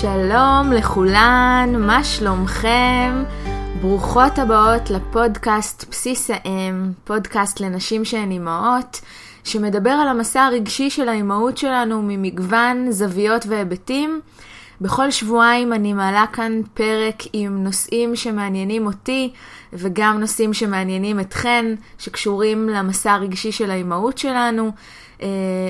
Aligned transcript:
שלום 0.00 0.72
לכולן, 0.72 1.74
מה 1.78 2.04
שלומכם? 2.04 3.24
ברוכות 3.80 4.38
הבאות 4.38 4.90
לפודקאסט 4.90 5.84
בסיס 5.90 6.30
האם, 6.30 6.92
פודקאסט 7.04 7.60
לנשים 7.60 8.04
שהן 8.04 8.30
אימהות, 8.30 9.00
שמדבר 9.44 9.90
על 9.90 10.08
המסע 10.08 10.42
הרגשי 10.42 10.90
של 10.90 11.08
האימהות 11.08 11.58
שלנו 11.58 12.02
ממגוון 12.02 12.90
זוויות 12.90 13.46
והיבטים. 13.46 14.20
בכל 14.80 15.10
שבועיים 15.10 15.72
אני 15.72 15.92
מעלה 15.92 16.24
כאן 16.32 16.60
פרק 16.74 17.22
עם 17.32 17.64
נושאים 17.64 18.16
שמעניינים 18.16 18.86
אותי 18.86 19.32
וגם 19.72 20.20
נושאים 20.20 20.54
שמעניינים 20.54 21.20
אתכן, 21.20 21.74
שקשורים 21.98 22.68
למסע 22.68 23.12
הרגשי 23.12 23.52
של 23.52 23.70
האימהות 23.70 24.18
שלנו. 24.18 24.72
אה, 25.22 25.28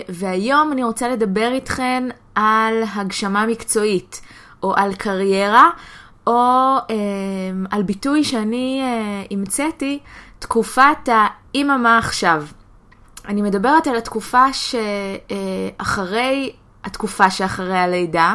והיום 0.08 0.72
אני 0.72 0.84
רוצה 0.84 1.08
לדבר 1.08 1.52
איתכן 1.52 2.08
על 2.34 2.82
הגשמה 2.94 3.46
מקצועית, 3.46 4.20
או 4.62 4.74
על 4.76 4.94
קריירה, 4.94 5.70
או 6.26 6.32
אה, 6.90 6.94
על 7.70 7.82
ביטוי 7.82 8.24
שאני 8.24 8.80
אה, 8.82 9.22
המצאתי, 9.30 9.98
תקופת 10.38 11.08
האימא 11.08 11.76
מה 11.76 11.98
עכשיו. 11.98 12.44
אני 13.28 13.42
מדברת 13.42 13.86
על 13.86 13.96
התקופה 13.96 14.44
שאחרי 14.52 16.52
התקופה 16.84 17.30
שאחרי 17.30 17.78
הלידה, 17.78 18.34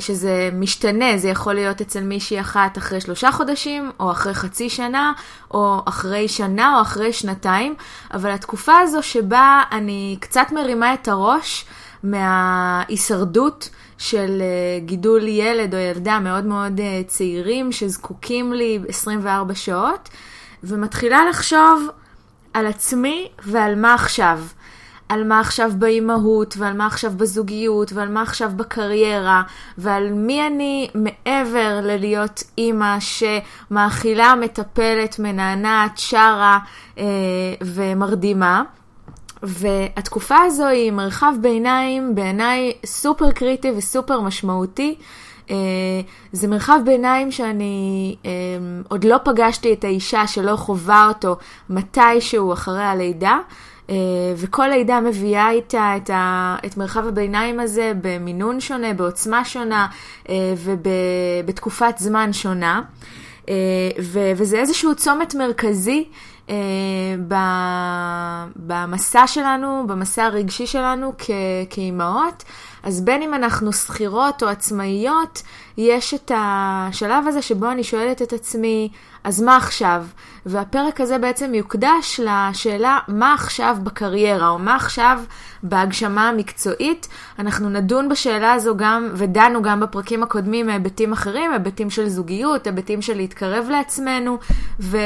שזה 0.00 0.50
משתנה, 0.52 1.18
זה 1.18 1.28
יכול 1.28 1.54
להיות 1.54 1.80
אצל 1.80 2.00
מישהי 2.00 2.40
אחת 2.40 2.78
אחרי 2.78 3.00
שלושה 3.00 3.32
חודשים, 3.32 3.90
או 4.00 4.10
אחרי 4.10 4.34
חצי 4.34 4.70
שנה, 4.70 5.12
או 5.50 5.80
אחרי 5.84 6.28
שנה, 6.28 6.76
או 6.76 6.82
אחרי 6.82 7.12
שנתיים, 7.12 7.74
אבל 8.14 8.30
התקופה 8.30 8.78
הזו 8.78 9.02
שבה 9.02 9.62
אני 9.72 10.16
קצת 10.20 10.46
מרימה 10.52 10.94
את 10.94 11.08
הראש 11.08 11.64
מההישרדות 12.02 13.68
של 13.98 14.42
גידול 14.84 15.28
ילד 15.28 15.74
או 15.74 15.80
ילדה 15.80 16.18
מאוד 16.18 16.44
מאוד 16.44 16.80
צעירים 17.06 17.72
שזקוקים 17.72 18.52
לי 18.52 18.78
24 18.88 19.54
שעות, 19.54 20.08
ומתחילה 20.64 21.24
לחשוב 21.28 21.88
על 22.54 22.66
עצמי 22.66 23.28
ועל 23.44 23.74
מה 23.74 23.94
עכשיו. 23.94 24.40
על 25.10 25.24
מה 25.24 25.40
עכשיו 25.40 25.70
באימהות, 25.78 26.54
ועל 26.58 26.76
מה 26.76 26.86
עכשיו 26.86 27.12
בזוגיות, 27.16 27.92
ועל 27.92 28.08
מה 28.08 28.22
עכשיו 28.22 28.50
בקריירה, 28.56 29.42
ועל 29.78 30.12
מי 30.12 30.46
אני 30.46 30.88
מעבר 30.94 31.80
ללהיות 31.82 32.42
אימא 32.58 32.96
שמאכילה, 33.00 34.34
מטפלת, 34.40 35.18
מנענעת, 35.18 35.98
שרה 35.98 36.58
אה, 36.98 37.04
ומרדימה. 37.64 38.62
והתקופה 39.42 40.36
הזו 40.36 40.66
היא 40.66 40.92
מרחב 40.92 41.32
ביניים 41.40 42.14
בעיניי 42.14 42.72
סופר 42.86 43.30
קריטי 43.30 43.70
וסופר 43.76 44.20
משמעותי. 44.20 44.94
Uh, 45.46 45.52
זה 46.32 46.48
מרחב 46.48 46.78
ביניים 46.84 47.32
שאני 47.32 48.16
uh, 48.22 48.26
עוד 48.88 49.04
לא 49.04 49.16
פגשתי 49.24 49.72
את 49.72 49.84
האישה 49.84 50.26
שלא 50.26 50.56
חווה 50.56 51.08
אותו 51.08 51.36
מתישהו 51.70 52.52
אחרי 52.52 52.82
הלידה. 52.82 53.38
אה, 53.90 53.96
וכל 54.36 54.66
לידה 54.66 55.00
מביאה 55.00 55.50
איתה 55.50 55.92
את, 55.96 56.10
ה, 56.10 56.56
את 56.66 56.76
מרחב 56.76 57.06
הביניים 57.06 57.60
הזה 57.60 57.92
במינון 58.00 58.60
שונה, 58.60 58.94
בעוצמה 58.94 59.44
שונה 59.44 59.86
אה, 60.28 60.34
ובתקופת 60.56 61.94
זמן 61.98 62.32
שונה. 62.32 62.82
אה, 63.48 63.54
ו, 64.02 64.32
וזה 64.36 64.58
איזשהו 64.58 64.94
צומת 64.94 65.34
מרכזי 65.34 66.04
במסע 68.56 69.26
שלנו, 69.26 69.84
במסע 69.86 70.24
הרגשי 70.24 70.66
שלנו 70.66 71.12
כאימהות. 71.70 72.44
אז 72.82 73.00
בין 73.00 73.22
אם 73.22 73.34
אנחנו 73.34 73.72
שכירות 73.72 74.42
או 74.42 74.48
עצמאיות, 74.48 75.42
יש 75.76 76.14
את 76.14 76.32
השלב 76.34 77.26
הזה 77.26 77.42
שבו 77.42 77.70
אני 77.70 77.84
שואלת 77.84 78.22
את 78.22 78.32
עצמי, 78.32 78.88
אז 79.24 79.42
מה 79.42 79.56
עכשיו? 79.56 80.04
והפרק 80.46 81.00
הזה 81.00 81.18
בעצם 81.18 81.54
יוקדש 81.54 82.20
לשאלה 82.24 82.98
מה 83.08 83.34
עכשיו 83.34 83.76
בקריירה, 83.82 84.48
או 84.48 84.58
מה 84.58 84.76
עכשיו 84.76 85.20
בהגשמה 85.62 86.28
המקצועית. 86.28 87.08
אנחנו 87.38 87.70
נדון 87.70 88.08
בשאלה 88.08 88.52
הזו 88.52 88.76
גם, 88.76 89.08
ודנו 89.14 89.62
גם 89.62 89.80
בפרקים 89.80 90.22
הקודמים 90.22 90.66
מהיבטים 90.66 91.12
אחרים, 91.12 91.52
היבטים 91.52 91.90
של 91.90 92.08
זוגיות, 92.08 92.66
היבטים 92.66 93.02
של 93.02 93.16
להתקרב 93.16 93.66
לעצמנו, 93.70 94.38
ו... 94.80 94.98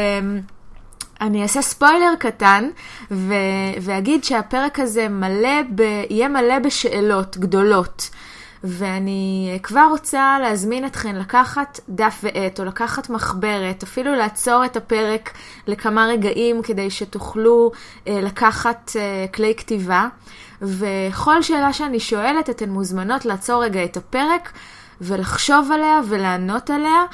אני 1.21 1.43
אעשה 1.43 1.63
ספוילר 1.63 2.15
קטן 2.19 2.69
ו- 3.11 3.35
ואגיד 3.81 4.25
שהפרק 4.25 4.81
הזה 4.81 5.09
מלא 5.09 5.63
ב- 5.75 6.05
יהיה 6.11 6.29
מלא 6.29 6.59
בשאלות 6.59 7.37
גדולות. 7.37 8.11
ואני 8.67 9.59
כבר 9.63 9.87
רוצה 9.91 10.39
להזמין 10.43 10.87
אתכן 10.87 11.17
לקחת 11.17 11.81
דף 11.89 12.21
ועט 12.23 12.61
או 12.61 12.65
לקחת 12.65 13.11
מחברת, 13.11 13.83
אפילו 13.83 14.15
לעצור 14.15 14.65
את 14.65 14.77
הפרק 14.77 15.31
לכמה 15.67 16.07
רגעים 16.07 16.63
כדי 16.63 16.91
שתוכלו 16.91 17.73
אה, 18.09 18.21
לקחת 18.23 18.93
אה, 18.97 19.27
כלי 19.35 19.55
כתיבה. 19.57 20.09
וכל 20.63 21.43
שאלה 21.43 21.73
שאני 21.73 22.01
שואלת, 22.01 22.51
אתן 22.51 22.71
מוזמנות 22.71 23.25
לעצור 23.25 23.65
רגע 23.65 23.85
את 23.85 23.97
הפרק 23.97 24.53
ולחשוב 25.01 25.71
עליה 25.73 26.01
ולענות 26.09 26.71
עליה. 26.71 27.05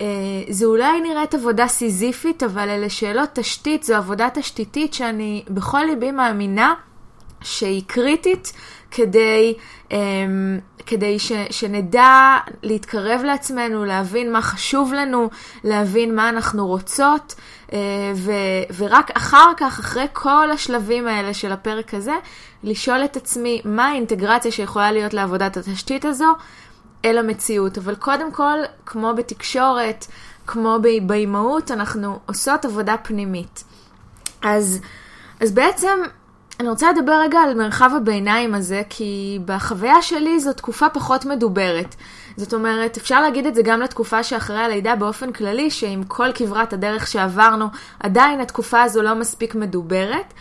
אה, 0.00 0.06
זה 0.48 0.64
אולי 0.64 1.00
נראית 1.00 1.34
עבודה 1.34 1.68
סיזיפית, 1.68 2.42
אבל 2.42 2.68
אלה 2.68 2.90
שאלות 2.90 3.28
תשתית, 3.32 3.82
זו 3.82 3.94
עבודה 3.94 4.28
תשתיתית 4.34 4.94
שאני 4.94 5.44
בכל 5.48 5.82
ליבי 5.88 6.10
מאמינה 6.10 6.74
שהיא 7.42 7.82
קריטית 7.86 8.52
כדי, 8.90 9.54
um, 9.88 9.94
כדי 10.86 11.18
ש, 11.18 11.32
שנדע 11.50 12.36
להתקרב 12.62 13.20
לעצמנו, 13.24 13.84
להבין 13.84 14.32
מה 14.32 14.42
חשוב 14.42 14.92
לנו, 14.92 15.30
להבין 15.64 16.14
מה 16.14 16.28
אנחנו 16.28 16.66
רוצות, 16.66 17.34
uh, 17.66 17.72
ו, 18.14 18.32
ורק 18.76 19.10
אחר 19.10 19.52
כך, 19.56 19.78
אחרי 19.78 20.06
כל 20.12 20.50
השלבים 20.50 21.06
האלה 21.06 21.34
של 21.34 21.52
הפרק 21.52 21.94
הזה, 21.94 22.14
לשאול 22.62 23.04
את 23.04 23.16
עצמי 23.16 23.62
מה 23.64 23.86
האינטגרציה 23.88 24.50
שיכולה 24.50 24.92
להיות 24.92 25.14
לעבודת 25.14 25.56
התשתית 25.56 26.04
הזו 26.04 26.34
אל 27.04 27.18
המציאות. 27.18 27.78
אבל 27.78 27.94
קודם 27.94 28.32
כל, 28.32 28.58
כמו 28.86 29.14
בתקשורת, 29.16 30.06
כמו 30.46 30.78
באימהות, 31.06 31.70
אנחנו 31.70 32.18
עושות 32.26 32.64
עבודה 32.64 32.96
פנימית. 32.96 33.64
אז, 34.42 34.80
אז 35.40 35.52
בעצם 35.52 35.98
אני 36.60 36.68
רוצה 36.68 36.92
לדבר 36.92 37.20
רגע 37.20 37.38
על 37.38 37.54
מרחב 37.54 37.90
הביניים 37.96 38.54
הזה, 38.54 38.82
כי 38.88 39.38
בחוויה 39.44 40.02
שלי 40.02 40.40
זו 40.40 40.52
תקופה 40.52 40.88
פחות 40.88 41.24
מדוברת. 41.24 41.94
זאת 42.36 42.54
אומרת, 42.54 42.96
אפשר 42.96 43.20
להגיד 43.20 43.46
את 43.46 43.54
זה 43.54 43.62
גם 43.62 43.80
לתקופה 43.80 44.22
שאחרי 44.22 44.58
הלידה 44.58 44.96
באופן 44.96 45.32
כללי, 45.32 45.70
שעם 45.70 46.04
כל 46.04 46.28
כברת 46.34 46.72
הדרך 46.72 47.06
שעברנו, 47.06 47.66
עדיין 48.00 48.40
התקופה 48.40 48.82
הזו 48.82 49.02
לא 49.02 49.14
מספיק 49.14 49.54
מדוברת. 49.54 50.34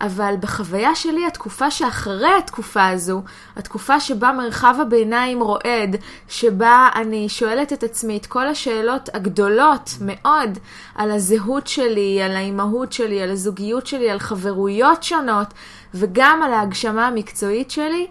אבל 0.00 0.34
בחוויה 0.40 0.94
שלי, 0.94 1.26
התקופה 1.26 1.70
שאחרי 1.70 2.32
התקופה 2.38 2.88
הזו, 2.88 3.22
התקופה 3.56 4.00
שבה 4.00 4.32
מרחב 4.32 4.74
הביניים 4.82 5.40
רועד, 5.40 5.96
שבה 6.28 6.88
אני 6.94 7.28
שואלת 7.28 7.72
את 7.72 7.82
עצמי 7.82 8.16
את 8.16 8.26
כל 8.26 8.46
השאלות 8.46 9.08
הגדולות 9.14 9.90
מאוד 10.00 10.58
על 10.94 11.10
הזהות 11.10 11.66
שלי, 11.66 12.22
על 12.22 12.36
האימהות 12.36 12.92
שלי, 12.92 13.22
על 13.22 13.30
הזוגיות 13.30 13.86
שלי, 13.86 14.10
על 14.10 14.18
חברויות 14.18 15.02
שונות, 15.02 15.54
וגם 15.94 16.42
על 16.44 16.52
ההגשמה 16.52 17.06
המקצועית 17.06 17.70
שלי, 17.70 18.06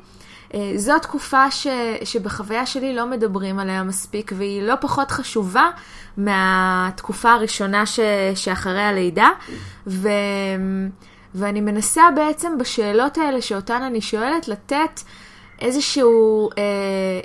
אה, 0.54 0.72
זו 0.76 1.00
תקופה 1.02 1.52
ש, 1.52 1.68
שבחוויה 2.04 2.66
שלי 2.66 2.96
לא 2.96 3.06
מדברים 3.06 3.60
עליה 3.60 3.84
מספיק, 3.84 4.32
והיא 4.36 4.62
לא 4.62 4.74
פחות 4.82 5.12
חשובה 5.12 5.70
מהתקופה 6.18 7.32
הראשונה 7.32 7.86
ש, 7.86 8.00
שאחרי 8.36 8.82
הלידה. 8.82 9.30
ו... 9.88 10.10
ואני 11.38 11.62
מנסה 11.62 12.04
בעצם 12.16 12.58
בשאלות 12.58 13.18
האלה 13.18 13.42
שאותן 13.42 13.82
אני 13.82 14.02
שואלת 14.02 14.48
לתת 14.48 15.02
איזשהו, 15.62 16.50
אה, 16.58 16.64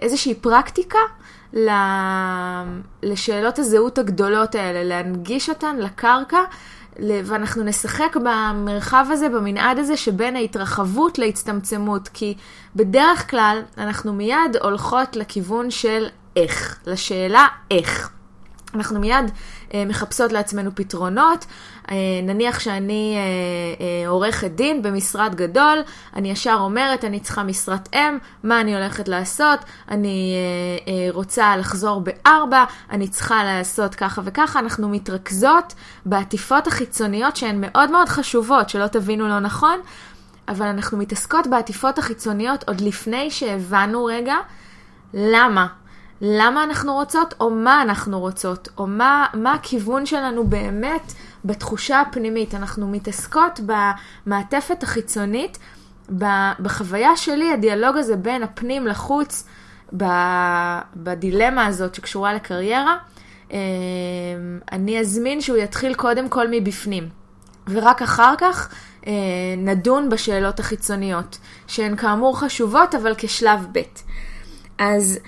איזושהי 0.03 0.35
פרקטיקה 0.35 0.99
לשאלות 3.03 3.59
הזהות 3.59 3.99
הגדולות 3.99 4.55
האלה, 4.55 4.85
להנגיש 4.85 5.49
אותן 5.49 5.77
לקרקע, 5.77 6.41
ואנחנו 6.99 7.65
נשחק 7.65 8.17
במרחב 8.17 9.07
הזה, 9.11 9.29
במנעד 9.29 9.79
הזה 9.79 9.97
שבין 9.97 10.37
ההתרחבות 10.37 11.19
להצטמצמות, 11.19 12.09
כי 12.09 12.35
בדרך 12.77 13.31
כלל 13.31 13.63
אנחנו 13.79 14.13
מיד 14.13 14.57
הולכות 14.63 15.17
לכיוון 15.17 15.71
של 15.71 16.07
איך, 16.37 16.79
לשאלה 16.87 17.47
איך. 17.71 18.11
אנחנו 18.75 19.01
מיד 19.01 19.31
אה, 19.75 19.85
מחפשות 19.87 20.33
לעצמנו 20.33 20.71
פתרונות. 20.75 21.47
אה, 21.91 21.97
נניח 22.23 22.61
שאני 22.61 23.15
אה, 23.17 23.23
אה, 23.85 24.09
עורכת 24.09 24.51
דין 24.51 24.83
במשרד 24.83 25.35
גדול, 25.35 25.79
אני 26.17 26.31
ישר 26.31 26.57
אומרת, 26.61 27.05
אני 27.05 27.21
צריכה 27.21 27.43
משרת 27.43 27.89
אם, 27.95 28.19
מה 28.43 28.61
אני 28.61 28.75
הולכת 28.75 29.09
לעשות? 29.09 29.61
אני 29.89 30.35
רוצה 31.11 31.57
לחזור 31.57 32.01
בארבע, 32.01 32.65
אני 32.91 33.09
צריכה 33.09 33.45
לעשות 33.45 33.95
ככה 33.95 34.23
וככה. 34.25 34.59
אנחנו 34.59 34.89
מתרכזות 34.89 35.75
בעטיפות 36.07 36.67
החיצוניות 36.67 37.37
שהן 37.37 37.61
מאוד 37.61 37.91
מאוד 37.91 38.09
חשובות, 38.09 38.69
שלא 38.69 38.87
תבינו 38.87 39.29
לא 39.29 39.41
נכון, 39.41 39.81
אבל 40.49 40.67
אנחנו 40.67 40.99
מתעסקות 40.99 41.47
בעטיפות 41.47 41.99
החיצוניות 41.99 42.69
עוד 42.69 42.81
לפני 42.81 43.31
שהבנו 43.31 44.05
רגע 44.05 44.37
למה. 45.15 45.67
למה 46.25 46.65
אנחנו 46.65 46.95
רוצות 46.95 47.35
או 47.41 47.51
מה 47.51 47.83
אנחנו 47.83 48.21
רוצות, 48.21 48.69
או 48.79 48.87
מה, 48.87 49.27
מה 49.35 49.53
הכיוון 49.53 50.07
שלנו 50.07 50.45
באמת 50.45 51.13
בתחושה 51.45 52.01
הפנימית. 52.01 52.55
אנחנו 52.55 52.89
מתעסקות 52.89 53.61
במעטפת 54.27 54.83
החיצונית, 54.83 55.59
בחוויה 56.61 57.17
שלי, 57.17 57.53
הדיאלוג 57.53 57.97
הזה 57.97 58.17
בין 58.17 58.43
הפנים 58.43 58.87
לחוץ, 58.87 59.45
בדילמה 60.97 61.67
הזאת 61.67 61.95
שקשורה 61.95 62.35
לקריירה, 62.35 62.97
אמ, 63.51 63.57
אני 64.73 65.01
אזמין 65.01 65.41
שהוא 65.41 65.57
יתחיל 65.57 65.95
קודם 65.95 66.29
כל 66.29 66.47
מבפנים, 66.51 67.09
ורק 67.69 68.03
אחר 68.03 68.35
כך 68.39 68.75
אה, 69.07 69.13
נדון 69.57 70.09
בשאלות 70.09 70.61
החיצוניות, 70.61 71.39
שהן 71.67 71.97
כאמור 71.97 72.41
חשובות, 72.41 72.95
אבל 72.95 73.15
כשלב 73.19 73.67
ב'. 73.73 73.81
אז... 74.79 75.19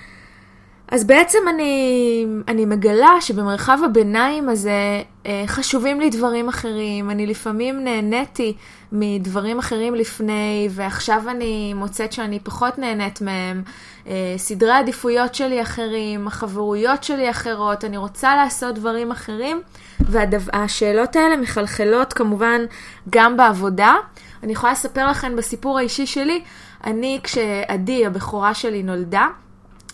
אז 0.87 1.03
בעצם 1.03 1.39
אני, 1.49 2.25
אני 2.47 2.65
מגלה 2.65 3.21
שבמרחב 3.21 3.79
הביניים 3.85 4.49
הזה 4.49 5.01
אה, 5.25 5.43
חשובים 5.47 5.99
לי 5.99 6.09
דברים 6.09 6.49
אחרים. 6.49 7.09
אני 7.09 7.27
לפעמים 7.27 7.83
נהניתי 7.83 8.53
מדברים 8.91 9.59
אחרים 9.59 9.95
לפני, 9.95 10.67
ועכשיו 10.71 11.23
אני 11.29 11.73
מוצאת 11.73 12.11
שאני 12.11 12.39
פחות 12.39 12.77
נהנית 12.77 13.21
מהם. 13.21 13.63
אה, 14.07 14.33
סדרי 14.37 14.71
העדיפויות 14.71 15.35
שלי 15.35 15.61
אחרים, 15.61 16.27
החברויות 16.27 17.03
שלי 17.03 17.29
אחרות, 17.29 17.85
אני 17.85 17.97
רוצה 17.97 18.35
לעשות 18.35 18.75
דברים 18.75 19.11
אחרים, 19.11 19.61
והשאלות 19.99 21.15
האלה 21.15 21.37
מחלחלות 21.37 22.13
כמובן 22.13 22.61
גם 23.09 23.37
בעבודה. 23.37 23.95
אני 24.43 24.53
יכולה 24.53 24.71
לספר 24.71 25.07
לכם 25.07 25.35
בסיפור 25.35 25.77
האישי 25.77 26.05
שלי, 26.05 26.41
אני 26.83 27.19
כשעדי, 27.23 28.05
הבכורה 28.05 28.53
שלי, 28.53 28.83
נולדה, 28.83 29.27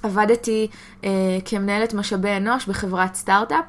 עבדתי 0.03 0.67
אה, 1.03 1.09
כמנהלת 1.45 1.93
משאבי 1.93 2.37
אנוש 2.37 2.65
בחברת 2.65 3.15
סטארט-אפ, 3.15 3.65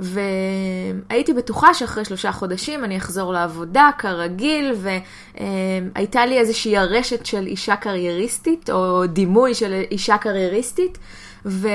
והייתי 0.00 1.32
בטוחה 1.32 1.74
שאחרי 1.74 2.04
שלושה 2.04 2.32
חודשים 2.32 2.84
אני 2.84 2.96
אחזור 2.96 3.32
לעבודה 3.32 3.90
כרגיל, 3.98 4.72
והייתה 4.76 6.18
אה, 6.18 6.26
לי 6.26 6.38
איזושהי 6.38 6.76
הרשת 6.76 7.26
של 7.26 7.46
אישה 7.46 7.76
קרייריסטית, 7.76 8.70
או 8.70 9.06
דימוי 9.06 9.54
של 9.54 9.82
אישה 9.90 10.18
קרייריסטית, 10.18 10.98
ו... 11.46 11.68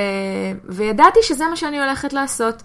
וידעתי 0.64 1.18
שזה 1.22 1.46
מה 1.46 1.56
שאני 1.56 1.80
הולכת 1.80 2.12
לעשות. 2.12 2.62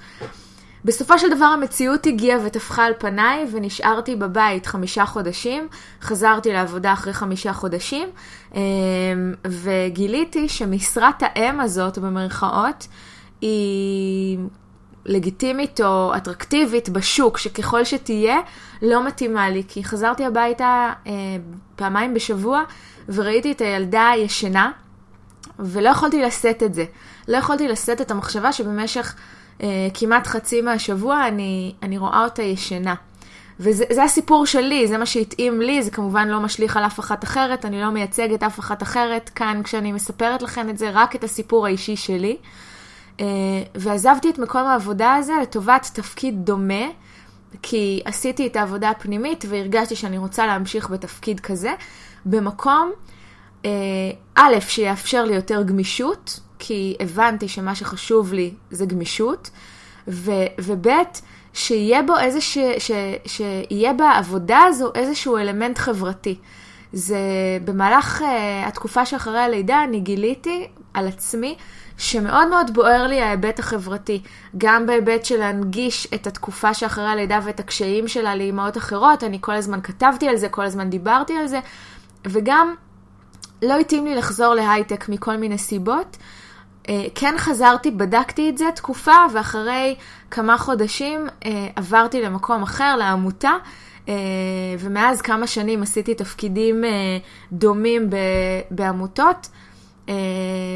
בסופו 0.87 1.19
של 1.19 1.35
דבר 1.35 1.45
המציאות 1.45 2.05
הגיעה 2.05 2.39
וטפחה 2.45 2.85
על 2.85 2.93
פניי 2.97 3.45
ונשארתי 3.51 4.15
בבית 4.15 4.65
חמישה 4.65 5.05
חודשים, 5.05 5.67
חזרתי 6.01 6.53
לעבודה 6.53 6.93
אחרי 6.93 7.13
חמישה 7.13 7.53
חודשים 7.53 8.09
אמ, 8.55 8.59
וגיליתי 9.47 10.49
שמשרת 10.49 11.15
האם 11.21 11.59
הזאת 11.59 11.97
במרכאות 11.97 12.87
היא 13.41 14.39
לגיטימית 15.05 15.81
או 15.81 16.15
אטרקטיבית 16.15 16.89
בשוק, 16.89 17.37
שככל 17.37 17.83
שתהיה 17.83 18.37
לא 18.81 19.07
מתאימה 19.07 19.49
לי, 19.49 19.63
כי 19.67 19.83
חזרתי 19.83 20.25
הביתה 20.25 20.93
אה, 21.07 21.11
פעמיים 21.75 22.13
בשבוע 22.13 22.63
וראיתי 23.09 23.51
את 23.51 23.61
הילדה 23.61 24.11
ישנה 24.17 24.71
ולא 25.59 25.89
יכולתי 25.89 26.21
לשאת 26.21 26.63
את 26.63 26.73
זה. 26.73 26.85
לא 27.27 27.37
יכולתי 27.37 27.67
לשאת 27.67 28.01
את 28.01 28.11
המחשבה 28.11 28.51
שבמשך 28.51 29.15
כמעט 29.93 30.27
חצי 30.27 30.61
מהשבוע 30.61 31.27
אני, 31.27 31.73
אני 31.83 31.97
רואה 31.97 32.23
אותה 32.23 32.43
ישנה. 32.43 32.95
וזה 33.59 34.03
הסיפור 34.03 34.45
שלי, 34.45 34.87
זה 34.87 34.97
מה 34.97 35.05
שהתאים 35.05 35.61
לי, 35.61 35.83
זה 35.83 35.91
כמובן 35.91 36.27
לא 36.27 36.39
משליך 36.39 36.77
על 36.77 36.85
אף 36.85 36.99
אחת 36.99 37.23
אחרת, 37.23 37.65
אני 37.65 37.81
לא 37.81 37.89
מייצגת 37.89 38.43
אף 38.43 38.59
אחת 38.59 38.83
אחרת 38.83 39.29
כאן 39.29 39.61
כשאני 39.63 39.91
מספרת 39.91 40.41
לכם 40.41 40.69
את 40.69 40.77
זה, 40.77 40.89
רק 40.93 41.15
את 41.15 41.23
הסיפור 41.23 41.65
האישי 41.65 41.95
שלי. 41.95 42.37
אה, 43.19 43.25
ועזבתי 43.75 44.29
את 44.29 44.39
מקום 44.39 44.61
העבודה 44.61 45.15
הזה 45.15 45.33
לטובת 45.41 45.89
תפקיד 45.93 46.45
דומה, 46.45 46.85
כי 47.61 48.01
עשיתי 48.05 48.47
את 48.47 48.55
העבודה 48.55 48.89
הפנימית 48.89 49.45
והרגשתי 49.49 49.95
שאני 49.95 50.17
רוצה 50.17 50.47
להמשיך 50.47 50.89
בתפקיד 50.89 51.39
כזה, 51.39 51.73
במקום, 52.25 52.91
אה, 53.65 53.71
א', 54.35 54.59
שיאפשר 54.59 55.23
לי 55.23 55.35
יותר 55.35 55.63
גמישות, 55.63 56.39
כי 56.59 56.95
הבנתי 56.99 57.47
שמה 57.47 57.75
שחשוב 57.75 58.33
לי 58.33 58.53
זה 58.71 58.85
גמישות, 58.85 59.49
ו, 60.07 60.31
וב' 60.61 60.87
שיהיה 61.53 62.01
בו 62.03 62.17
איזה 62.17 62.41
ש, 62.41 62.57
ש, 62.77 62.91
שיהיה 63.25 63.93
בעבודה 63.93 64.59
הזו 64.59 64.91
איזשהו 64.95 65.37
אלמנט 65.37 65.77
חברתי. 65.77 66.35
זה 66.93 67.17
במהלך 67.65 68.21
uh, 68.21 68.25
התקופה 68.67 69.05
שאחרי 69.05 69.39
הלידה 69.39 69.83
אני 69.83 69.99
גיליתי 69.99 70.67
על 70.93 71.07
עצמי 71.07 71.55
שמאוד 71.97 72.47
מאוד 72.49 72.73
בוער 72.73 73.07
לי 73.07 73.21
ההיבט 73.21 73.59
החברתי, 73.59 74.21
גם 74.57 74.85
בהיבט 74.85 75.25
של 75.25 75.37
להנגיש 75.37 76.07
את 76.13 76.27
התקופה 76.27 76.73
שאחרי 76.73 77.07
הלידה 77.07 77.39
ואת 77.43 77.59
הקשיים 77.59 78.07
שלה 78.07 78.35
לאימהות 78.35 78.77
אחרות, 78.77 79.23
אני 79.23 79.37
כל 79.41 79.51
הזמן 79.51 79.81
כתבתי 79.81 80.27
על 80.27 80.37
זה, 80.37 80.49
כל 80.49 80.63
הזמן 80.63 80.89
דיברתי 80.89 81.33
על 81.37 81.47
זה, 81.47 81.59
וגם 82.25 82.75
לא 83.61 83.79
התאים 83.79 84.05
לי 84.05 84.15
לחזור 84.15 84.53
להייטק 84.53 85.09
מכל 85.09 85.37
מיני 85.37 85.57
סיבות, 85.57 86.17
אה, 86.19 86.36
כן 87.15 87.35
חזרתי, 87.37 87.91
בדקתי 87.91 88.49
את 88.49 88.57
זה 88.57 88.65
תקופה, 88.75 89.15
ואחרי 89.33 89.95
כמה 90.31 90.57
חודשים 90.57 91.27
אה, 91.45 91.67
עברתי 91.75 92.21
למקום 92.21 92.63
אחר, 92.63 92.95
לעמותה, 92.95 93.51
אה, 94.09 94.13
ומאז 94.79 95.21
כמה 95.21 95.47
שנים 95.47 95.83
עשיתי 95.83 96.15
תפקידים 96.15 96.83
דומים 97.51 98.09
בעמותות. 98.71 99.49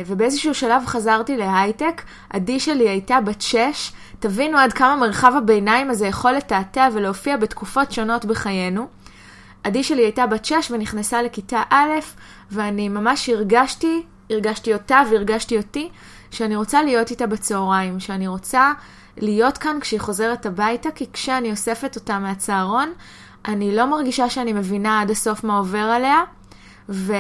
ובאיזשהו 0.06 0.54
שלב 0.54 0.86
חזרתי 0.86 1.38
להייטק, 1.38 2.02
עדי 2.30 2.60
שלי 2.60 2.90
הייתה 2.90 3.22
בת 3.22 3.42
שש, 3.42 3.92
תבינו 4.20 4.58
עד 4.58 4.74
כמה 4.74 4.96
מרחב 4.96 5.34
הביניים 5.38 5.90
הזה 5.90 6.08
יכול 6.08 6.32
לתעתע 6.32 6.88
ולהופיע 6.94 7.38
בתקופות 7.38 7.92
שונות 7.92 8.26
בחיינו. 8.26 8.88
עדי 9.64 9.84
שלי 9.84 10.02
הייתה 10.02 10.28
בת 10.28 10.46
שש 10.46 10.72
ונכנסה 10.72 11.22
לכיתה 11.22 11.64
א', 11.70 11.90
ואני 12.52 12.90
ממש 12.90 13.30
הרגשתי 13.30 14.04
הרגשתי 14.32 14.74
אותה 14.74 15.02
והרגשתי 15.12 15.58
אותי, 15.58 15.90
שאני 16.32 16.56
רוצה 16.56 16.84
להיות 16.84 17.12
איתה 17.12 17.28
בצהריים, 17.28 18.00
שאני 18.00 18.28
רוצה 18.28 18.74
להיות 19.18 19.58
כאן 19.58 19.78
כשהיא 19.82 20.00
חוזרת 20.00 20.46
הביתה, 20.46 20.92
כי 20.92 21.06
כשאני 21.14 21.52
אוספת 21.52 21.96
אותה 21.96 22.20
מהצהרון, 22.20 22.94
אני 23.48 23.76
לא 23.76 23.86
מרגישה 23.86 24.30
שאני 24.30 24.54
מבינה 24.54 25.02
עד 25.02 25.12
הסוף 25.12 25.44
מה 25.44 25.58
עובר 25.58 25.78
עליה, 25.78 26.24
ו... 26.90 27.14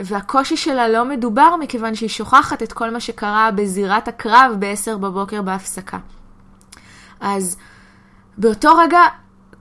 והקושי 0.00 0.56
שלה 0.56 0.88
לא 0.88 1.04
מדובר 1.04 1.56
מכיוון 1.56 1.94
שהיא 1.94 2.08
שוכחת 2.08 2.62
את 2.62 2.72
כל 2.72 2.90
מה 2.90 3.00
שקרה 3.00 3.50
בזירת 3.50 4.08
הקרב 4.08 4.56
ב-10 4.58 4.96
בבוקר 4.96 5.42
בהפסקה. 5.42 5.98
אז 7.20 7.56
באותו 8.38 8.76
רגע 8.76 9.00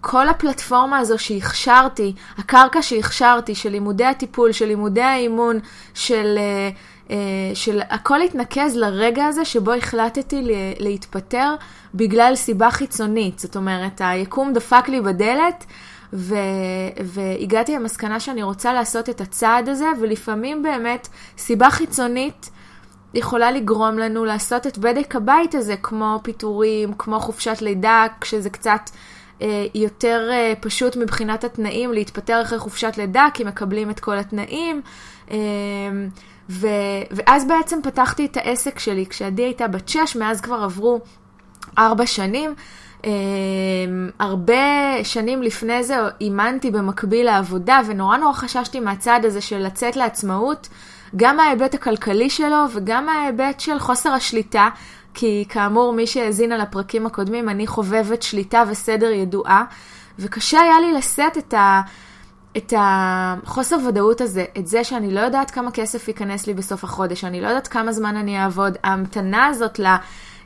כל 0.06 0.30
הפלטפורמה 0.30 0.98
הזו 0.98 1.20
שהכשרתי, 1.20 2.14
הקרקע 2.38 2.82
שהכשרתי, 2.82 3.56
של 3.56 3.70
לימודי 3.70 4.06
הטיפול, 4.06 4.52
של 4.52 4.66
לימודי 4.66 5.02
האימון, 5.02 5.60
של, 5.94 6.36
אה, 6.38 6.70
אה, 7.10 7.16
של 7.54 7.82
הכל 7.90 8.22
התנקז 8.22 8.76
לרגע 8.76 9.26
הזה 9.26 9.46
שבו 9.46 9.74
החלטתי 9.74 10.42
להתפטר 10.80 11.56
בגלל 11.94 12.36
סיבה 12.36 12.72
חיצונית. 12.72 13.40
זאת 13.40 13.56
אומרת, 13.56 14.02
היקום 14.04 14.54
דפק 14.54 14.90
לי 14.90 15.02
בדלת. 15.02 15.66
ו, 16.14 16.36
והגעתי 17.04 17.76
למסקנה 17.76 18.20
שאני 18.20 18.44
רוצה 18.44 18.74
לעשות 18.74 19.10
את 19.10 19.22
הצעד 19.22 19.70
הזה, 19.70 19.88
ולפעמים 20.02 20.64
באמת 20.64 21.08
סיבה 21.38 21.70
חיצונית 21.70 22.50
יכולה 23.14 23.52
לגרום 23.52 23.98
לנו 23.98 24.26
לעשות 24.26 24.68
את 24.68 24.78
בדק 24.78 25.16
הבית 25.16 25.56
הזה, 25.56 25.76
כמו 25.82 26.20
פיטורים, 26.24 26.94
כמו 26.98 27.20
חופשת 27.20 27.62
לידה, 27.62 28.06
כשזה 28.22 28.50
קצת 28.50 28.90
יותר 29.75 30.30
אה, 30.32 30.54
פשוט 30.60 30.96
מבחינת 30.96 31.44
התנאים 31.44 31.94
להתפטר 31.94 32.42
אחרי 32.42 32.60
חופשת 32.60 32.94
לידה, 32.98 33.28
כי 33.34 33.44
מקבלים 33.44 33.90
את 33.90 34.00
כל 34.00 34.18
התנאים. 34.18 34.82
אה, 35.32 35.38
ו, 36.50 36.68
ואז 37.12 37.48
בעצם 37.48 37.80
פתחתי 37.84 38.25
את 38.25 38.38
העסק 38.38 38.80
שלי 38.80 39.06
כשעדי 39.06 39.44
הייתה 39.44 39.68
בת 39.68 39.90
שש, 39.90 40.16
מאז 40.16 40.42
כבר 40.42 40.63
עברו 40.63 41.00
ארבע 41.78 42.06
שנים. 42.06 42.54
הרבה 44.20 44.54
שנים 45.04 45.44
לפני 45.44 45.84
זה 45.84 45.96
אימנתי 46.22 46.72
במקביל 46.72 47.25
לעבודה, 47.25 47.82
ונורא 47.88 48.18
נורא 48.18 48.34
חששתי 48.34 48.80
מהצעד 48.80 49.25
הזה 49.25 49.42
של 49.42 49.58
לצאת 49.58 49.96
לעצמאות, 49.96 50.70
גם 51.16 51.38
מההיבט 51.38 51.74
הכלכלי 51.74 52.30
שלו 52.30 52.58
וגם 52.74 53.06
מההיבט 53.06 53.60
של 53.60 53.80
חוסר 53.80 54.10
השליטה 54.10 54.70
כי 55.13 55.46
כאמור, 55.50 55.93
מי 55.93 56.08
שהאזין 56.08 56.51
על 56.51 56.62
הפרקים 56.62 57.05
הקודמים, 57.05 57.50
אני 57.50 57.67
חובבת 57.67 58.22
שליטה 58.22 58.63
וסדר 58.70 59.12
ידועה, 59.12 59.63
וקשה 60.20 60.60
היה 60.62 60.79
לי 60.79 60.93
לשאת 60.93 61.38
את, 61.38 61.53
ה, 61.53 61.82
את 62.58 62.74
החוסר 62.77 63.77
ודאות 63.88 64.22
הזה, 64.22 64.46
את 64.58 64.67
זה 64.67 64.84
שאני 64.84 65.13
לא 65.13 65.20
יודעת 65.20 65.51
כמה 65.51 65.72
כסף 65.72 66.08
ייכנס 66.08 66.48
לי 66.48 66.53
בסוף 66.53 66.84
החודש, 66.84 67.24
אני 67.24 67.41
לא 67.41 67.48
יודעת 67.48 67.67
כמה 67.67 67.91
זמן 67.91 68.15
אני 68.15 68.43
אעבוד. 68.43 68.77
ההמתנה 68.84 69.46
הזאת 69.46 69.79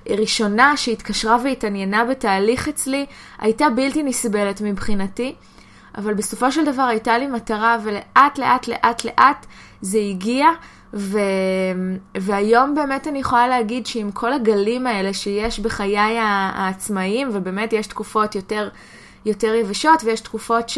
לראשונה 0.08 0.78
שהתקשרה 0.78 1.38
והתעניינה 1.44 2.06
בתהליך 2.06 2.68
אצלי, 2.68 3.06
הייתה 3.40 3.70
בלתי 3.70 4.04
נסבלת 4.04 4.62
מבחינתי. 4.62 5.36
אבל 5.98 6.14
בסופו 6.14 6.52
של 6.52 6.66
דבר 6.66 6.84
הייתה 6.84 7.18
לי 7.18 7.28
מטרה, 7.28 7.78
ולאט 7.84 8.38
לאט 8.38 8.68
לאט 8.68 9.06
לאט 9.06 9.46
זה 9.82 10.00
הגיע, 10.10 10.48
ו... 10.94 11.20
והיום 12.16 12.76
באמת 12.76 13.08
אני 13.08 13.20
יכולה 13.20 13.48
להגיד 13.48 13.86
שעם 13.86 14.12
כל 14.12 14.34
הגלים 14.34 14.88
האלה 14.88 15.14
שיש 15.14 15.60
בחיי 15.60 16.18
העצמאיים, 16.20 17.30
ובאמת 17.34 17.74
יש 17.74 17.88
תקופות 17.88 18.36
יותר, 18.36 18.70
יותר 19.26 19.54
יבשות 19.54 20.04
ויש 20.04 20.22
תקופות 20.22 20.70
ש... 20.70 20.78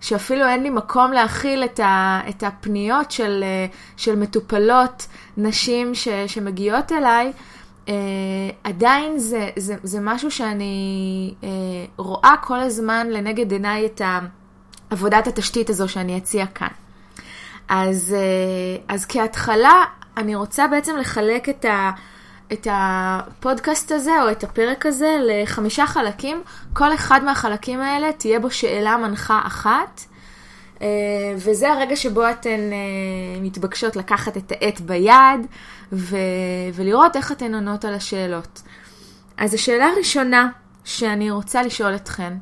שאפילו 0.00 0.46
אין 0.46 0.62
לי 0.62 0.70
מקום 0.70 1.12
להכיל 1.12 1.64
את, 1.64 1.80
ה, 1.80 2.20
את 2.28 2.42
הפניות 2.42 3.10
של, 3.10 3.44
של 3.96 4.16
מטופלות, 4.16 5.06
נשים 5.36 5.94
ש, 5.94 6.08
שמגיעות 6.26 6.92
אליי, 6.92 7.32
uh, 7.86 7.90
עדיין 8.64 9.18
זה, 9.18 9.50
זה, 9.56 9.76
זה 9.82 9.98
משהו 10.02 10.30
שאני 10.30 11.34
uh, 11.40 11.44
רואה 11.96 12.34
כל 12.42 12.60
הזמן 12.60 13.06
לנגד 13.10 13.52
עיניי 13.52 13.86
את 13.86 14.00
עבודת 14.90 15.26
התשתית 15.26 15.70
הזו 15.70 15.88
שאני 15.88 16.18
אציע 16.18 16.46
כאן. 16.46 16.85
אז, 17.68 18.16
uh, 18.18 18.82
אז 18.88 19.06
כהתחלה, 19.08 19.84
אני 20.16 20.34
רוצה 20.34 20.66
בעצם 20.66 20.96
לחלק 20.96 21.48
את 21.48 21.64
ה... 21.64 21.90
את 22.52 22.66
הפודקאסט 22.70 23.92
הזה 23.92 24.22
או 24.22 24.30
את 24.30 24.44
הפרק 24.44 24.86
הזה 24.86 25.16
לחמישה 25.20 25.86
חלקים. 25.86 26.42
כל 26.72 26.94
אחד 26.94 27.24
מהחלקים 27.24 27.80
האלה 27.80 28.12
תהיה 28.12 28.40
בו 28.40 28.50
שאלה 28.50 28.96
מנחה 28.96 29.40
אחת, 29.44 30.00
אה, 30.82 30.86
וזה 31.36 31.72
הרגע 31.72 31.96
שבו 31.96 32.30
אתן 32.30 32.72
אה, 32.72 33.40
מתבקשות 33.40 33.96
לקחת 33.96 34.36
את 34.36 34.52
העט 34.52 34.80
ביד 34.80 35.46
ו- 35.92 36.16
ולראות 36.74 37.16
איך 37.16 37.32
אתן 37.32 37.54
עונות 37.54 37.84
על 37.84 37.94
השאלות. 37.94 38.62
אז 39.36 39.54
השאלה 39.54 39.86
הראשונה 39.86 40.48
שאני 40.84 41.30
רוצה 41.30 41.62
לשאול 41.62 41.94
אתכן, 41.94 42.32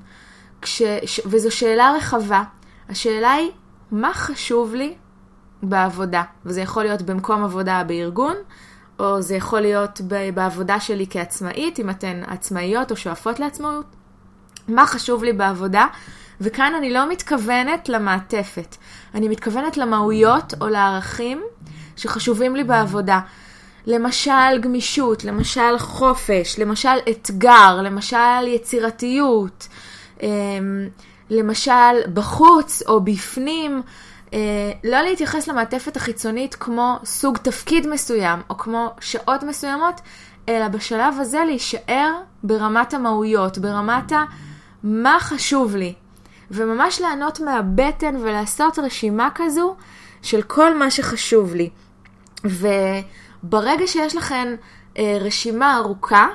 כש- 0.62 1.21
וזו 1.26 1.50
שאלה 1.50 1.93
רחבה, 1.97 2.43
השאלה 2.88 3.33
היא, 3.33 3.50
מה 3.93 4.14
חשוב 4.14 4.75
לי 4.75 4.95
בעבודה? 5.71 6.23
וזה 6.44 6.61
יכול 6.61 6.83
להיות 6.83 7.02
במקום 7.02 7.44
עבודה 7.44 7.83
בארגון, 7.87 8.37
או 8.99 9.23
זה 9.23 9.37
יכול 9.37 9.61
להיות 9.61 10.00
בעבודה 10.35 10.80
שלי 10.80 11.06
כעצמאית, 11.11 11.78
אם 11.78 11.90
אתן 11.90 12.23
עצמאיות 12.26 12.90
או 12.90 12.97
שואפות 12.97 13.40
לעצמאות. 13.40 13.87
מה 14.68 14.87
חשוב 14.87 15.25
לי 15.25 15.33
בעבודה? 15.33 15.87
וכאן 16.40 16.73
אני 16.78 16.92
לא 16.92 17.11
מתכוונת 17.11 17.88
למעטפת, 17.88 18.76
אני 19.14 19.28
מתכוונת 19.28 19.76
למהויות 19.76 20.54
או 20.61 20.68
לערכים 20.68 21.42
שחשובים 21.97 22.56
לי 22.56 22.64
בעבודה. 22.64 23.21
למשל 23.87 24.59
גמישות, 24.61 25.25
למשל 25.25 25.78
חופש, 25.78 26.59
למשל 26.59 26.99
אתגר, 27.11 27.80
למשל 27.83 28.47
יצירתיות, 28.47 29.68
אמ, 30.23 30.28
למשל 31.30 32.12
בחוץ 32.14 32.83
או 32.87 33.00
בפנים, 33.00 33.83
לא 34.85 35.03
להתייחס 35.03 35.49
למעטפת 35.49 35.97
החיצונית 35.97 36.55
כמו 36.55 36.99
סוג 37.05 37.37
תפקיד 37.37 37.87
מסוים, 37.87 38.41
או 38.50 38.57
כמו 38.59 38.91
שעות 39.00 39.43
מסוימות, 39.43 40.00
אלא 40.49 40.69
בשלב 40.69 41.14
הזה 41.21 41.45
להישאר 41.47 42.12
ברמת 42.43 42.95
המהויות, 42.95 43.59
ברמת 43.59 44.12
ה... 44.12 44.25
מה 44.83 45.17
חשוב 45.21 45.76
לי. 45.76 45.95
וממש 46.50 47.00
לענות 47.00 47.41
מהבטן 47.41 48.17
ולעשות 48.17 48.79
רשימה 48.79 49.29
כזו 49.35 49.75
של 50.23 50.43
כל 50.43 50.79
מה 50.79 50.91
שחשוב 50.91 51.55
לי. 51.55 51.71
וברגע 52.45 53.87
שיש 53.87 54.17
לכן 54.17 54.55
אה, 54.99 55.19
רשימה 55.21 55.76
ארוכה, 55.76 56.26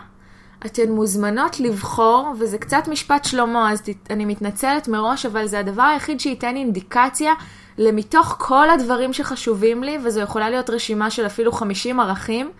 אתן 0.65 0.91
מוזמנות 0.91 1.59
לבחור, 1.59 2.33
וזה 2.39 2.57
קצת 2.57 2.87
משפט 2.87 3.25
שלמה, 3.25 3.71
אז 3.71 3.81
אני 4.09 4.25
מתנצלת 4.25 4.87
מראש, 4.87 5.25
אבל 5.25 5.47
זה 5.47 5.59
הדבר 5.59 5.83
היחיד 5.83 6.19
שייתן 6.19 6.55
אינדיקציה 6.55 7.33
למתוך 7.79 8.35
כל 8.39 8.69
הדברים 8.69 9.13
שחשובים 9.13 9.83
לי, 9.83 9.97
וזו 10.03 10.19
יכולה 10.19 10.49
להיות 10.49 10.69
רשימה 10.69 11.09
של 11.09 11.25
אפילו 11.25 11.51
50 11.51 11.99
ערכים, 11.99 12.51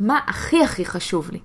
מה 0.00 0.18
הכי 0.26 0.64
הכי 0.64 0.84
חשוב 0.84 1.30
לי. 1.30 1.38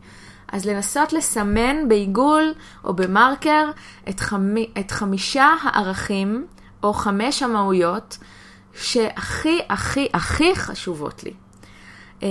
אז 0.51 0.65
לנסות 0.65 1.13
לסמן 1.13 1.87
בעיגול 1.87 2.53
או 2.83 2.93
במרקר 2.93 3.71
את, 4.09 4.19
חמי, 4.19 4.71
את 4.79 4.91
חמישה 4.91 5.55
הערכים 5.61 6.45
או 6.83 6.93
חמש 6.93 7.43
המהויות 7.43 8.17
שהכי 8.73 9.59
הכי 9.69 10.07
הכי 10.13 10.55
חשובות 10.55 11.23
לי. 11.23 11.33
אה, 12.23 12.29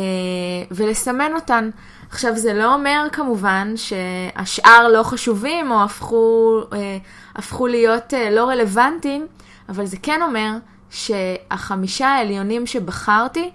ולסמן 0.71 1.35
אותן. 1.35 1.71
עכשיו 2.11 2.37
זה 2.37 2.55
לא 2.55 2.75
אומר 2.75 3.07
כמובן 3.13 3.75
שהשאר 3.77 4.89
לא 4.89 5.03
חשובים 5.03 5.71
או 5.71 5.83
הפכו, 5.85 6.61
אה, 6.73 6.99
הפכו 7.35 7.67
להיות 7.67 8.15
אה, 8.15 8.31
לא 8.31 8.49
רלוונטיים, 8.49 9.27
אבל 9.69 9.87
זה 9.87 9.97
כן 10.03 10.23
אומר 10.23 10.51
שהחמישה 10.97 12.09
העליונים 12.09 12.67
שבחרתי, 12.67 13.51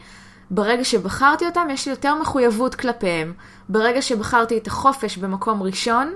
ברגע 0.51 0.83
שבחרתי 0.83 1.45
אותם, 1.45 1.67
יש 1.71 1.85
לי 1.85 1.91
יותר 1.91 2.15
מחויבות 2.15 2.75
כלפיהם. 2.75 3.33
ברגע 3.69 4.01
שבחרתי 4.01 4.57
את 4.57 4.67
החופש 4.67 5.17
במקום 5.17 5.63
ראשון, 5.63 6.13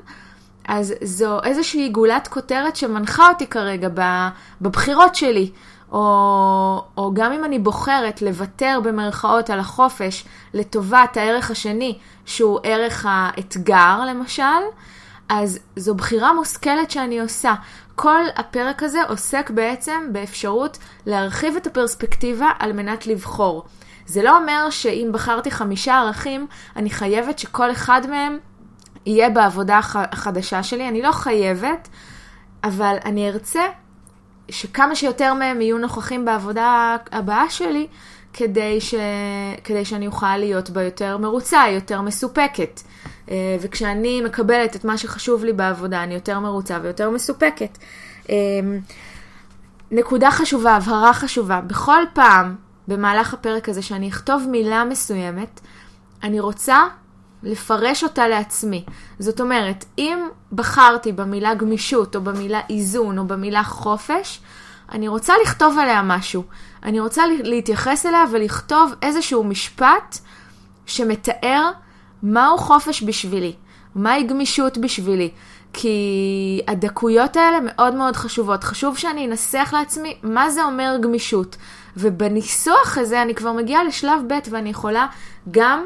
אז 0.67 0.93
זו 1.03 1.43
איזושהי 1.43 1.89
גולת 1.89 2.27
כותרת 2.27 2.75
שמנחה 2.75 3.29
אותי 3.29 3.47
כרגע 3.47 3.89
בבחירות 4.61 5.15
שלי. 5.15 5.51
או, 5.91 6.83
או 6.97 7.13
גם 7.13 7.31
אם 7.31 7.45
אני 7.45 7.59
בוחרת 7.59 8.21
לוותר 8.21 8.79
במרכאות 8.83 9.49
על 9.49 9.59
החופש 9.59 10.25
לטובת 10.53 11.17
הערך 11.17 11.51
השני, 11.51 11.97
שהוא 12.25 12.59
ערך 12.63 13.05
האתגר 13.09 13.99
למשל, 14.09 14.43
אז 15.29 15.59
זו 15.75 15.95
בחירה 15.95 16.33
מושכלת 16.33 16.91
שאני 16.91 17.19
עושה. 17.19 17.53
כל 17.95 18.23
הפרק 18.35 18.83
הזה 18.83 19.03
עוסק 19.03 19.49
בעצם 19.49 20.09
באפשרות 20.11 20.77
להרחיב 21.05 21.55
את 21.55 21.67
הפרספקטיבה 21.67 22.49
על 22.59 22.73
מנת 22.73 23.07
לבחור. 23.07 23.63
זה 24.05 24.23
לא 24.23 24.37
אומר 24.37 24.69
שאם 24.69 25.09
בחרתי 25.13 25.51
חמישה 25.51 25.95
ערכים, 25.95 26.47
אני 26.75 26.89
חייבת 26.89 27.39
שכל 27.39 27.71
אחד 27.71 28.01
מהם 28.09 28.37
יהיה 29.05 29.29
בעבודה 29.29 29.79
החדשה 29.93 30.63
שלי. 30.63 30.87
אני 30.87 31.01
לא 31.01 31.11
חייבת, 31.11 31.89
אבל 32.63 32.95
אני 33.05 33.29
ארצה 33.29 33.63
שכמה 34.49 34.95
שיותר 34.95 35.33
מהם 35.33 35.61
יהיו 35.61 35.77
נוכחים 35.77 36.25
בעבודה 36.25 36.97
הבאה 37.11 37.49
שלי, 37.49 37.87
כדי, 38.33 38.81
ש... 38.81 38.95
כדי 39.63 39.85
שאני 39.85 40.07
אוכל 40.07 40.37
להיות 40.37 40.69
בה 40.69 40.83
יותר 40.83 41.17
מרוצה, 41.17 41.63
יותר 41.71 42.01
מסופקת. 42.01 42.81
אה, 43.31 43.57
וכשאני 43.61 44.21
מקבלת 44.21 44.75
את 44.75 44.85
מה 44.85 44.97
שחשוב 44.97 45.45
לי 45.45 45.53
בעבודה, 45.53 46.03
אני 46.03 46.13
יותר 46.13 46.39
מרוצה 46.39 46.79
ויותר 46.81 47.09
מסופקת. 47.09 47.77
אה, 48.29 48.35
נקודה 49.91 50.31
חשובה, 50.31 50.75
הבהרה 50.75 51.13
חשובה, 51.13 51.61
בכל 51.61 52.03
פעם 52.13 52.55
במהלך 52.87 53.33
הפרק 53.33 53.69
הזה 53.69 53.81
שאני 53.81 54.09
אכתוב 54.09 54.47
מילה 54.51 54.85
מסוימת, 54.85 55.59
אני 56.23 56.39
רוצה 56.39 56.87
לפרש 57.43 58.03
אותה 58.03 58.27
לעצמי. 58.27 58.85
זאת 59.19 59.41
אומרת, 59.41 59.85
אם 59.97 60.19
בחרתי 60.51 61.11
במילה 61.11 61.53
גמישות, 61.53 62.15
או 62.15 62.21
במילה 62.21 62.61
איזון, 62.69 63.17
או 63.17 63.27
במילה 63.27 63.63
חופש, 63.63 64.41
אני 64.91 65.07
רוצה 65.07 65.33
לכתוב 65.43 65.79
עליה 65.79 66.01
משהו. 66.03 66.43
אני 66.83 66.99
רוצה 66.99 67.23
להתייחס 67.27 68.05
אליה 68.05 68.23
ולכתוב 68.31 68.93
איזשהו 69.01 69.43
משפט 69.43 70.17
שמתאר 70.85 71.71
מהו 72.23 72.57
חופש 72.57 73.03
בשבילי, 73.03 73.53
מהי 73.95 74.23
גמישות 74.23 74.77
בשבילי. 74.77 75.29
כי 75.77 76.61
הדקויות 76.67 77.35
האלה 77.35 77.57
מאוד 77.63 77.95
מאוד 77.95 78.15
חשובות. 78.15 78.63
חשוב 78.63 78.97
שאני 78.97 79.27
אנסח 79.27 79.69
לעצמי 79.73 80.17
מה 80.23 80.49
זה 80.49 80.63
אומר 80.63 80.97
גמישות. 81.01 81.57
ובניסוח 81.97 82.97
הזה 82.97 83.21
אני 83.21 83.35
כבר 83.35 83.51
מגיעה 83.51 83.83
לשלב 83.83 84.21
ב' 84.27 84.39
ואני 84.49 84.69
יכולה 84.69 85.07
גם 85.51 85.83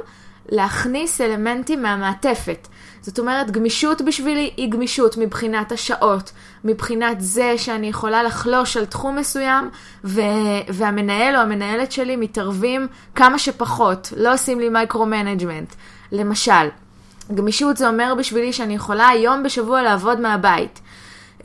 להכניס 0.50 1.22
אלמנטים 1.22 1.82
מהמעטפת. 1.82 2.68
זאת 3.02 3.20
אומרת, 3.20 3.52
גמישות 3.52 4.02
בשבילי 4.02 4.52
היא 4.58 4.72
גמישות 4.72 5.18
מבחינת 5.18 5.72
השעות, 5.72 6.32
מבחינת 6.64 7.22
זה 7.22 7.54
שאני 7.58 7.88
יכולה 7.88 8.24
לחלוש 8.24 8.78
על 8.78 8.86
תחום 8.86 9.16
מסוים, 9.16 9.70
ו- 10.04 10.22
והמנהל 10.70 11.36
או 11.36 11.42
המנהלת 11.42 11.92
שלי 11.92 12.16
מתערבים 12.16 12.88
כמה 13.16 13.40
שפחות, 13.40 14.14
לא 14.18 14.34
עושים 14.34 14.60
לי 14.60 14.70
micro-management. 14.70 15.74
למשל, 16.12 16.70
גמישות 17.36 17.78
זה 17.78 17.88
אומר 17.88 18.14
בשבילי 18.18 18.54
שאני 18.54 18.76
יכולה 18.76 19.10
יום 19.18 19.44
בשבוע 19.44 19.82
לעבוד 19.82 20.20
מהבית. 20.20 20.82
Uh, 21.40 21.42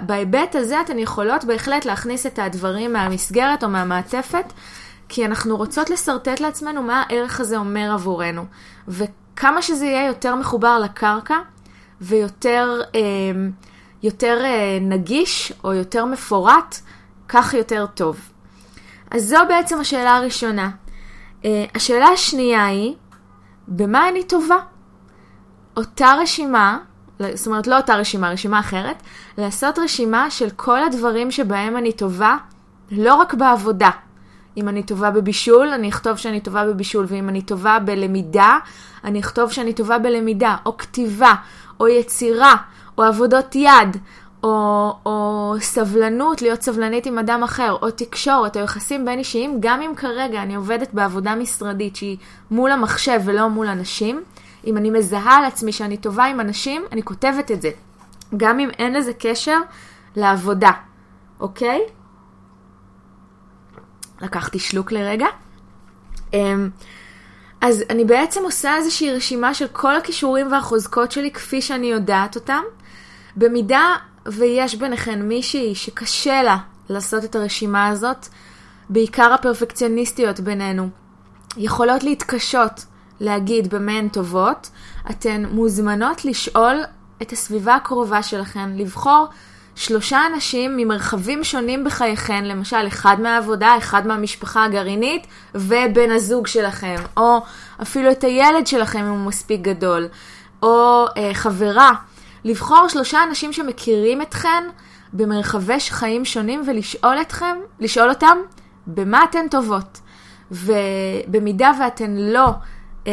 בהיבט 0.00 0.54
הזה 0.54 0.80
אתן 0.80 0.98
יכולות 0.98 1.44
בהחלט 1.44 1.84
להכניס 1.84 2.26
את 2.26 2.38
הדברים 2.38 2.92
מהמסגרת 2.92 3.64
או 3.64 3.68
מהמעטפת, 3.68 4.52
כי 5.08 5.26
אנחנו 5.26 5.56
רוצות 5.56 5.90
לשרטט 5.90 6.40
לעצמנו 6.40 6.82
מה 6.82 7.02
הערך 7.06 7.40
הזה 7.40 7.56
אומר 7.56 7.90
עבורנו. 7.92 8.44
וכמה 8.88 9.62
שזה 9.62 9.86
יהיה 9.86 10.06
יותר 10.06 10.34
מחובר 10.34 10.78
לקרקע 10.78 11.36
ויותר 12.00 12.80
uh, 12.92 12.96
יותר, 14.02 14.38
uh, 14.42 14.82
נגיש 14.82 15.52
או 15.64 15.72
יותר 15.74 16.04
מפורט, 16.04 16.76
כך 17.28 17.54
יותר 17.54 17.86
טוב. 17.94 18.20
אז 19.10 19.24
זו 19.28 19.38
בעצם 19.48 19.80
השאלה 19.80 20.16
הראשונה. 20.16 20.70
השאלה 21.74 22.06
השנייה 22.06 22.66
היא, 22.66 22.94
במה 23.68 24.08
אני 24.08 24.24
טובה? 24.24 24.56
אותה 25.76 26.14
רשימה, 26.20 26.78
זאת 27.34 27.46
אומרת 27.46 27.66
לא 27.66 27.76
אותה 27.76 27.96
רשימה, 27.96 28.30
רשימה 28.30 28.60
אחרת, 28.60 29.02
לעשות 29.38 29.78
רשימה 29.78 30.30
של 30.30 30.50
כל 30.50 30.82
הדברים 30.84 31.30
שבהם 31.30 31.76
אני 31.76 31.92
טובה, 31.92 32.36
לא 32.90 33.14
רק 33.14 33.34
בעבודה. 33.34 33.90
אם 34.56 34.68
אני 34.68 34.82
טובה 34.82 35.10
בבישול, 35.10 35.68
אני 35.68 35.88
אכתוב 35.88 36.16
שאני 36.16 36.40
טובה 36.40 36.66
בבישול, 36.66 37.06
ואם 37.08 37.28
אני 37.28 37.42
טובה 37.42 37.78
בלמידה, 37.78 38.58
אני 39.04 39.20
אכתוב 39.20 39.52
שאני 39.52 39.72
טובה 39.72 39.98
בלמידה, 39.98 40.56
או 40.66 40.76
כתיבה, 40.76 41.34
או 41.80 41.88
יצירה, 41.88 42.54
או 42.98 43.02
עבודות 43.02 43.54
יד, 43.54 43.96
או, 44.42 44.92
או 45.06 45.54
סבלנות, 45.60 46.42
להיות 46.42 46.62
סבלנית 46.62 47.06
עם 47.06 47.18
אדם 47.18 47.42
אחר, 47.42 47.76
או 47.82 47.90
תקשורת, 47.90 48.56
או 48.56 48.62
יחסים 48.62 49.04
בין 49.04 49.18
אישיים, 49.18 49.56
גם 49.60 49.82
אם 49.82 49.92
כרגע 49.96 50.42
אני 50.42 50.54
עובדת 50.54 50.94
בעבודה 50.94 51.34
משרדית 51.34 51.96
שהיא 51.96 52.16
מול 52.50 52.70
המחשב 52.70 53.20
ולא 53.24 53.48
מול 53.48 53.66
אנשים, 53.66 54.22
אם 54.66 54.76
אני 54.76 54.90
מזהה 54.90 55.36
על 55.36 55.44
עצמי 55.44 55.72
שאני 55.72 55.96
טובה 55.96 56.24
עם 56.24 56.40
אנשים, 56.40 56.84
אני 56.92 57.02
כותבת 57.02 57.50
את 57.50 57.62
זה. 57.62 57.70
גם 58.36 58.60
אם 58.60 58.70
אין 58.70 58.94
לזה 58.94 59.12
קשר 59.18 59.58
לעבודה, 60.16 60.70
אוקיי? 61.40 61.80
לקחתי 64.20 64.58
שלוק 64.58 64.92
לרגע. 64.92 65.26
אמ, 66.32 66.70
אז 67.60 67.84
אני 67.90 68.04
בעצם 68.04 68.40
עושה 68.44 68.76
איזושהי 68.76 69.12
רשימה 69.12 69.54
של 69.54 69.66
כל 69.68 69.96
הכישורים 69.96 70.52
והחוזקות 70.52 71.12
שלי 71.12 71.30
כפי 71.30 71.62
שאני 71.62 71.86
יודעת 71.86 72.34
אותם. 72.34 72.62
במידה 73.36 73.94
ויש 74.32 74.74
ביניכן 74.74 75.22
מישהי 75.22 75.74
שקשה 75.74 76.42
לה 76.42 76.56
לעשות 76.88 77.24
את 77.24 77.36
הרשימה 77.36 77.88
הזאת, 77.88 78.26
בעיקר 78.90 79.32
הפרפקציוניסטיות 79.32 80.40
בינינו, 80.40 80.88
יכולות 81.56 82.04
להתקשות 82.04 82.84
להגיד 83.20 83.74
במה 83.74 83.92
הן 83.92 84.08
טובות, 84.08 84.70
אתן 85.10 85.44
מוזמנות 85.50 86.24
לשאול 86.24 86.76
את 87.22 87.32
הסביבה 87.32 87.74
הקרובה 87.74 88.22
שלכן, 88.22 88.76
לבחור 88.76 89.26
שלושה 89.76 90.26
אנשים 90.26 90.76
ממרחבים 90.76 91.44
שונים 91.44 91.84
בחייכן, 91.84 92.44
למשל 92.44 92.86
אחד 92.86 93.16
מהעבודה, 93.20 93.78
אחד 93.78 94.06
מהמשפחה 94.06 94.64
הגרעינית 94.64 95.26
ובן 95.54 96.10
הזוג 96.10 96.46
שלכם, 96.46 96.96
או 97.16 97.38
אפילו 97.82 98.10
את 98.10 98.24
הילד 98.24 98.66
שלכם 98.66 98.98
אם 98.98 99.10
הוא 99.10 99.26
מספיק 99.26 99.60
גדול, 99.60 100.08
או 100.62 101.04
אה, 101.16 101.34
חברה. 101.34 101.92
לבחור 102.46 102.88
שלושה 102.88 103.24
אנשים 103.24 103.52
שמכירים 103.52 104.22
אתכן 104.22 104.64
במרחבי 105.12 105.80
חיים 105.80 106.24
שונים 106.24 106.62
ולשאול 106.66 107.20
אתכם, 107.20 107.56
לשאול 107.80 108.08
אותם 108.08 108.38
במה 108.86 109.24
אתן 109.24 109.48
טובות. 109.50 110.00
ובמידה 110.50 111.72
ואתן 111.80 112.16
לא 112.16 112.48
אה, 113.06 113.12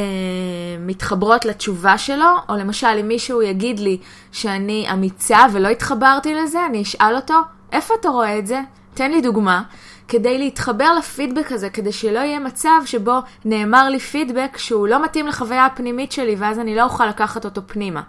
מתחברות 0.80 1.46
לתשובה 1.46 1.98
שלו, 1.98 2.30
או 2.50 2.56
למשל 2.56 2.88
אם 3.00 3.08
מישהו 3.08 3.42
יגיד 3.42 3.80
לי 3.80 3.98
שאני 4.32 4.88
אמיצה 4.94 5.40
ולא 5.52 5.68
התחברתי 5.68 6.36
לזה, 6.36 6.66
אני 6.66 6.82
אשאל 6.82 7.16
אותו, 7.16 7.40
איפה 7.72 7.94
אתה 8.00 8.10
רואה 8.10 8.40
את 8.40 8.48
זה? 8.48 8.62
תן 8.94 9.12
לי 9.12 9.22
דוגמה. 9.22 9.64
כדי 10.08 10.38
להתחבר 10.38 10.94
לפידבק 10.94 11.52
הזה, 11.52 11.70
כדי 11.70 11.92
שלא 11.92 12.20
יהיה 12.20 12.40
מצב 12.40 12.82
שבו 12.86 13.20
נאמר 13.46 13.90
לי 13.90 14.00
פידבק 14.00 14.58
שהוא 14.58 14.88
לא 14.88 15.04
מתאים 15.04 15.28
לחוויה 15.28 15.66
הפנימית 15.66 16.12
שלי, 16.12 16.36
ואז 16.38 16.60
אני 16.60 16.76
לא 16.76 16.84
אוכל 16.84 17.06
לקחת 17.06 17.46
אותו 17.46 17.62
פנימה. 17.68 18.02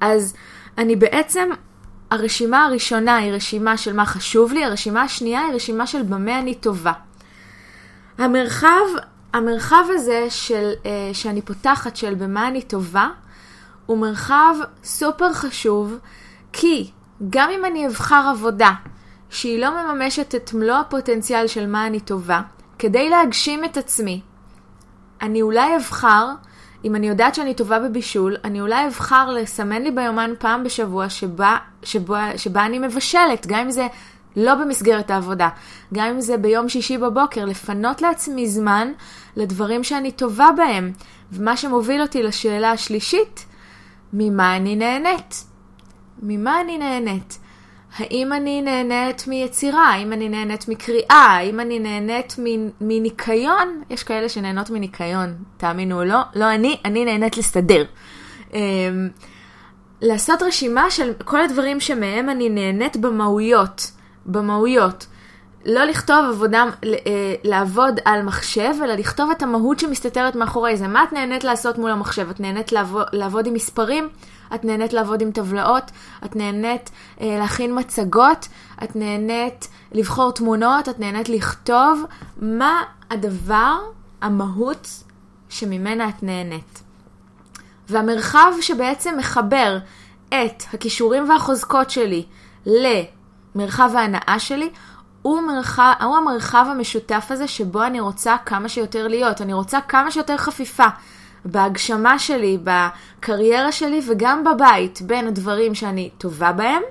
אז 0.00 0.34
אני 0.78 0.96
בעצם, 0.96 1.48
הרשימה 2.10 2.64
הראשונה 2.64 3.16
היא 3.16 3.32
רשימה 3.32 3.76
של 3.76 3.92
מה 3.92 4.06
חשוב 4.06 4.52
לי, 4.52 4.64
הרשימה 4.64 5.02
השנייה 5.02 5.40
היא 5.40 5.54
רשימה 5.54 5.86
של 5.86 6.02
במה 6.02 6.38
אני 6.38 6.54
טובה. 6.54 6.92
המרחב, 8.18 8.84
המרחב 9.32 9.84
הזה 9.88 10.26
של, 10.30 10.72
uh, 10.82 10.86
שאני 11.12 11.42
פותחת 11.42 11.96
של 11.96 12.14
במה 12.14 12.48
אני 12.48 12.62
טובה, 12.62 13.08
הוא 13.86 13.98
מרחב 13.98 14.54
סופר 14.84 15.32
חשוב, 15.32 15.98
כי 16.52 16.90
גם 17.30 17.50
אם 17.50 17.64
אני 17.64 17.86
אבחר 17.86 18.26
עבודה 18.30 18.70
שהיא 19.30 19.60
לא 19.60 19.70
מממשת 19.70 20.34
את 20.34 20.54
מלוא 20.54 20.76
הפוטנציאל 20.76 21.46
של 21.46 21.66
מה 21.66 21.86
אני 21.86 22.00
טובה, 22.00 22.40
כדי 22.78 23.10
להגשים 23.10 23.64
את 23.64 23.76
עצמי, 23.76 24.20
אני 25.22 25.42
אולי 25.42 25.76
אבחר 25.76 26.28
אם 26.84 26.96
אני 26.96 27.08
יודעת 27.08 27.34
שאני 27.34 27.54
טובה 27.54 27.78
בבישול, 27.78 28.36
אני 28.44 28.60
אולי 28.60 28.86
אבחר 28.86 29.30
לסמן 29.30 29.82
לי 29.82 29.90
ביומן 29.90 30.30
פעם 30.38 30.64
בשבוע 30.64 31.08
שבה, 31.08 31.56
שבה, 31.82 32.38
שבה 32.38 32.66
אני 32.66 32.78
מבשלת, 32.78 33.46
גם 33.46 33.58
אם 33.58 33.70
זה 33.70 33.86
לא 34.36 34.54
במסגרת 34.54 35.10
העבודה, 35.10 35.48
גם 35.94 36.06
אם 36.06 36.20
זה 36.20 36.36
ביום 36.36 36.68
שישי 36.68 36.98
בבוקר, 36.98 37.44
לפנות 37.44 38.02
לעצמי 38.02 38.48
זמן 38.48 38.92
לדברים 39.36 39.84
שאני 39.84 40.12
טובה 40.12 40.48
בהם. 40.56 40.92
ומה 41.32 41.56
שמוביל 41.56 42.02
אותי 42.02 42.22
לשאלה 42.22 42.70
השלישית, 42.70 43.46
ממה 44.12 44.56
אני 44.56 44.76
נהנית? 44.76 45.44
ממה 46.22 46.60
אני 46.60 46.78
נהנית? 46.78 47.38
האם 47.98 48.32
אני 48.32 48.62
נהנית 48.62 49.26
מיצירה? 49.26 49.88
האם 49.88 50.12
אני 50.12 50.28
נהנית 50.28 50.68
מקריאה? 50.68 51.26
האם 51.38 51.60
אני 51.60 51.78
נהנית 51.78 52.36
מניקיון? 52.80 53.82
יש 53.90 54.02
כאלה 54.02 54.28
שנהנות 54.28 54.70
מניקיון, 54.70 55.34
תאמינו 55.56 55.98
או 55.98 56.04
לא. 56.04 56.20
לא 56.34 56.54
אני, 56.54 56.80
אני 56.84 57.04
נהנית 57.04 57.36
לסדר. 57.36 57.84
Um, 58.50 58.54
לעשות 60.00 60.42
רשימה 60.42 60.90
של 60.90 61.12
כל 61.24 61.40
הדברים 61.40 61.80
שמהם 61.80 62.30
אני 62.30 62.48
נהנית 62.48 62.96
במהויות. 62.96 63.90
במהויות. 64.26 65.06
לא 65.66 65.84
לכתוב 65.84 66.24
עבודה, 66.28 66.64
אה, 66.84 67.34
לעבוד 67.44 68.00
על 68.04 68.22
מחשב, 68.22 68.74
אלא 68.84 68.94
לכתוב 68.94 69.30
את 69.30 69.42
המהות 69.42 69.80
שמסתתרת 69.80 70.36
מאחורי 70.36 70.76
זה. 70.76 70.88
מה 70.88 71.04
את 71.04 71.12
נהנית 71.12 71.44
לעשות 71.44 71.78
מול 71.78 71.90
המחשב? 71.90 72.30
את 72.30 72.40
נהנית 72.40 72.72
לעבוד, 72.72 73.06
לעבוד 73.12 73.46
עם 73.46 73.54
מספרים? 73.54 74.08
את 74.54 74.64
נהנית 74.64 74.92
לעבוד 74.92 75.22
עם 75.22 75.30
טבלאות? 75.30 75.90
את 76.24 76.36
נהנית 76.36 76.90
אה, 77.20 77.36
להכין 77.38 77.78
מצגות? 77.78 78.48
את 78.84 78.96
נהנית 78.96 79.68
לבחור 79.92 80.32
תמונות? 80.32 80.88
את 80.88 81.00
נהנית 81.00 81.28
לכתוב? 81.28 82.04
מה 82.36 82.82
הדבר, 83.10 83.76
המהות 84.20 84.88
שממנה 85.48 86.08
את 86.08 86.22
נהנית? 86.22 86.82
והמרחב 87.88 88.52
שבעצם 88.60 89.14
מחבר 89.18 89.78
את 90.28 90.62
הכישורים 90.72 91.30
והחוזקות 91.30 91.90
שלי 91.90 92.24
למרחב 92.66 93.90
ההנאה 93.94 94.36
שלי, 94.38 94.70
הוא, 95.24 95.40
מרחב, 95.40 95.92
הוא 96.02 96.16
המרחב 96.16 96.66
המשותף 96.70 97.26
הזה 97.30 97.48
שבו 97.48 97.82
אני 97.82 98.00
רוצה 98.00 98.36
כמה 98.46 98.68
שיותר 98.68 99.08
להיות. 99.08 99.40
אני 99.40 99.52
רוצה 99.52 99.80
כמה 99.80 100.10
שיותר 100.10 100.36
חפיפה 100.36 100.86
בהגשמה 101.44 102.18
שלי, 102.18 102.58
בקריירה 102.64 103.72
שלי 103.72 104.00
וגם 104.06 104.44
בבית, 104.44 105.02
בין 105.02 105.26
הדברים 105.26 105.74
שאני 105.74 106.10
טובה 106.18 106.52
בהם 106.52 106.82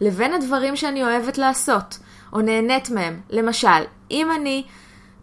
לבין 0.00 0.32
הדברים 0.32 0.76
שאני 0.76 1.04
אוהבת 1.04 1.38
לעשות 1.38 1.98
או 2.32 2.40
נהנית 2.40 2.90
מהם. 2.90 3.20
למשל, 3.30 3.82
אם 4.10 4.30
אני 4.32 4.64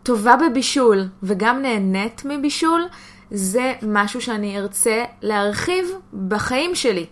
טובה 0.03 0.35
בבישול 0.35 1.07
וגם 1.23 1.61
נהנית 1.61 2.21
מבישול, 2.25 2.87
זה 3.31 3.73
משהו 3.81 4.21
שאני 4.21 4.59
ארצה 4.59 5.03
להרחיב 5.21 5.85
בחיים 6.27 6.75
שלי. 6.75 7.05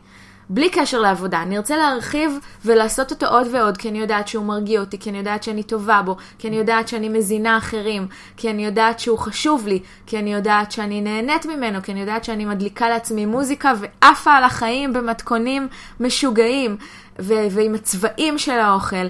בלי 0.50 0.70
קשר 0.70 1.00
לעבודה. 1.00 1.42
אני 1.42 1.58
ארצה 1.58 1.78
להרחיב 1.78 2.38
ולעשות 2.66 3.12
אותו 3.12 3.28
עוד 3.28 3.48
ועוד, 3.52 3.78
כי 3.78 3.90
אני 3.90 4.00
יודעת 4.00 4.28
שהוא 4.28 4.46
מרגיע 4.46 4.80
אותי, 4.80 5.00
כי 5.00 5.10
אני 5.10 5.18
יודעת 5.18 5.44
שאני 5.44 5.64
טובה 5.64 6.02
בו, 6.02 6.16
כי 6.40 6.48
אני 6.48 6.58
יודעת 6.58 6.88
שאני 6.88 7.10
מזינה 7.10 7.58
אחרים, 7.58 8.08
כי 8.38 8.50
אני 8.50 8.66
יודעת 8.66 9.00
שהוא 9.00 9.18
חשוב 9.20 9.68
לי, 9.68 9.80
כי 10.06 10.20
אני 10.20 10.34
יודעת 10.34 10.72
שאני 10.72 11.02
נהנית 11.02 11.46
ממנו, 11.46 11.82
כי 11.84 11.92
אני 11.92 12.00
יודעת 12.00 12.24
שאני 12.24 12.46
מדליקה 12.46 12.90
לעצמי 12.90 13.26
מוזיקה 13.26 13.74
ועפה 13.80 14.34
על 14.34 14.44
החיים 14.44 14.94
במתכונים 14.94 15.68
משוגעים, 16.00 16.78
ו- 17.20 17.48
ועם 17.52 17.76
הצבעים 17.76 18.38
של 18.38 18.60
האוכל. 18.60 19.06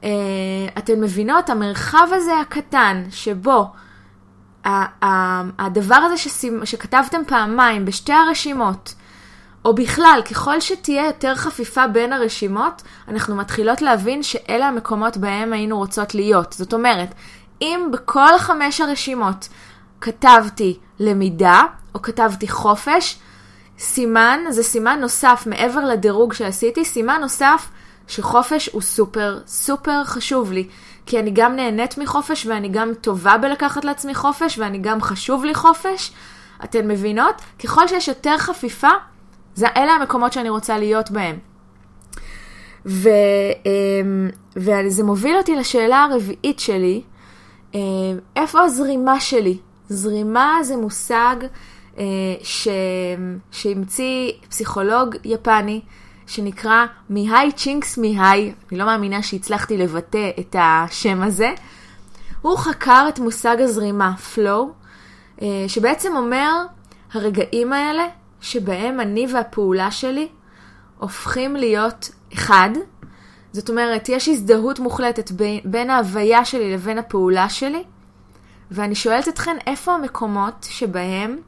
Uh, 0.00 0.06
אתן 0.78 1.00
מבינות, 1.00 1.50
המרחב 1.50 2.08
הזה 2.12 2.40
הקטן, 2.40 3.04
שבו 3.10 3.66
הדבר 5.58 5.94
הזה 5.94 6.30
שכתבתם 6.64 7.20
פעמיים 7.26 7.84
בשתי 7.84 8.12
הרשימות, 8.12 8.94
או 9.64 9.74
בכלל, 9.74 10.20
ככל 10.30 10.60
שתהיה 10.60 11.06
יותר 11.06 11.34
חפיפה 11.34 11.86
בין 11.86 12.12
הרשימות, 12.12 12.82
אנחנו 13.08 13.36
מתחילות 13.36 13.82
להבין 13.82 14.22
שאלה 14.22 14.68
המקומות 14.68 15.16
בהם 15.16 15.52
היינו 15.52 15.78
רוצות 15.78 16.14
להיות. 16.14 16.52
זאת 16.52 16.74
אומרת, 16.74 17.14
אם 17.62 17.88
בכל 17.92 18.38
חמש 18.38 18.80
הרשימות 18.80 19.48
כתבתי 20.00 20.78
למידה, 21.00 21.62
או 21.94 22.02
כתבתי 22.02 22.48
חופש, 22.48 23.18
סימן, 23.78 24.40
זה 24.50 24.62
סימן 24.62 25.00
נוסף 25.00 25.44
מעבר 25.46 25.84
לדירוג 25.84 26.32
שעשיתי, 26.32 26.84
סימן 26.84 27.20
נוסף 27.20 27.68
שחופש 28.08 28.68
הוא 28.72 28.82
סופר 28.82 29.38
סופר 29.46 30.04
חשוב 30.04 30.52
לי. 30.52 30.68
כי 31.06 31.18
אני 31.18 31.30
גם 31.34 31.56
נהנית 31.56 31.98
מחופש 31.98 32.46
ואני 32.46 32.68
גם 32.68 32.94
טובה 33.00 33.36
בלקחת 33.38 33.84
לעצמי 33.84 34.14
חופש 34.14 34.58
ואני 34.58 34.78
גם 34.78 35.00
חשוב 35.00 35.44
לי 35.44 35.54
חופש. 35.54 36.12
אתן 36.64 36.88
מבינות? 36.88 37.42
ככל 37.64 37.88
שיש 37.88 38.08
יותר 38.08 38.38
חפיפה, 38.38 38.88
זה, 39.54 39.66
אלה 39.76 39.92
המקומות 39.92 40.32
שאני 40.32 40.48
רוצה 40.48 40.78
להיות 40.78 41.10
בהם. 41.10 41.38
ו, 42.86 43.08
אמ, 43.66 44.30
וזה 44.56 45.04
מוביל 45.04 45.36
אותי 45.36 45.56
לשאלה 45.56 46.04
הרביעית 46.04 46.60
שלי, 46.60 47.02
אמ, 47.74 47.80
איפה 48.36 48.62
הזרימה 48.62 49.20
שלי? 49.20 49.58
זרימה 49.88 50.58
זה 50.62 50.76
מושג 50.76 51.36
אה, 51.98 52.04
ש... 52.42 52.68
שהמציא 53.50 54.32
פסיכולוג 54.48 55.16
יפני 55.24 55.80
שנקרא 56.26 56.86
מיהי 57.10 57.52
צ'ינקס 57.52 57.98
מיהי, 57.98 58.52
אני 58.70 58.78
לא 58.78 58.86
מאמינה 58.86 59.22
שהצלחתי 59.22 59.76
לבטא 59.76 60.30
את 60.40 60.56
השם 60.58 61.22
הזה. 61.22 61.50
הוא 62.42 62.58
חקר 62.58 63.06
את 63.08 63.18
מושג 63.18 63.56
הזרימה, 63.60 64.12
flow, 64.34 64.84
אה, 65.42 65.64
שבעצם 65.68 66.16
אומר, 66.16 66.52
הרגעים 67.12 67.72
האלה 67.72 68.06
שבהם 68.44 69.00
אני 69.00 69.26
והפעולה 69.32 69.90
שלי 69.90 70.28
הופכים 70.98 71.56
להיות 71.56 72.10
אחד, 72.34 72.70
זאת 73.52 73.68
אומרת, 73.68 74.08
יש 74.08 74.28
הזדהות 74.28 74.78
מוחלטת 74.78 75.30
בין, 75.64 75.90
ההוויה 75.90 76.44
שלי 76.44 76.74
לבין 76.74 76.98
הפעולה 76.98 77.48
שלי, 77.48 77.84
ואני 78.70 78.94
שואלת 78.94 79.28
אתכן, 79.28 79.56
איפה 79.66 79.94
המקומות 79.94 80.66
שבהם 80.70 81.38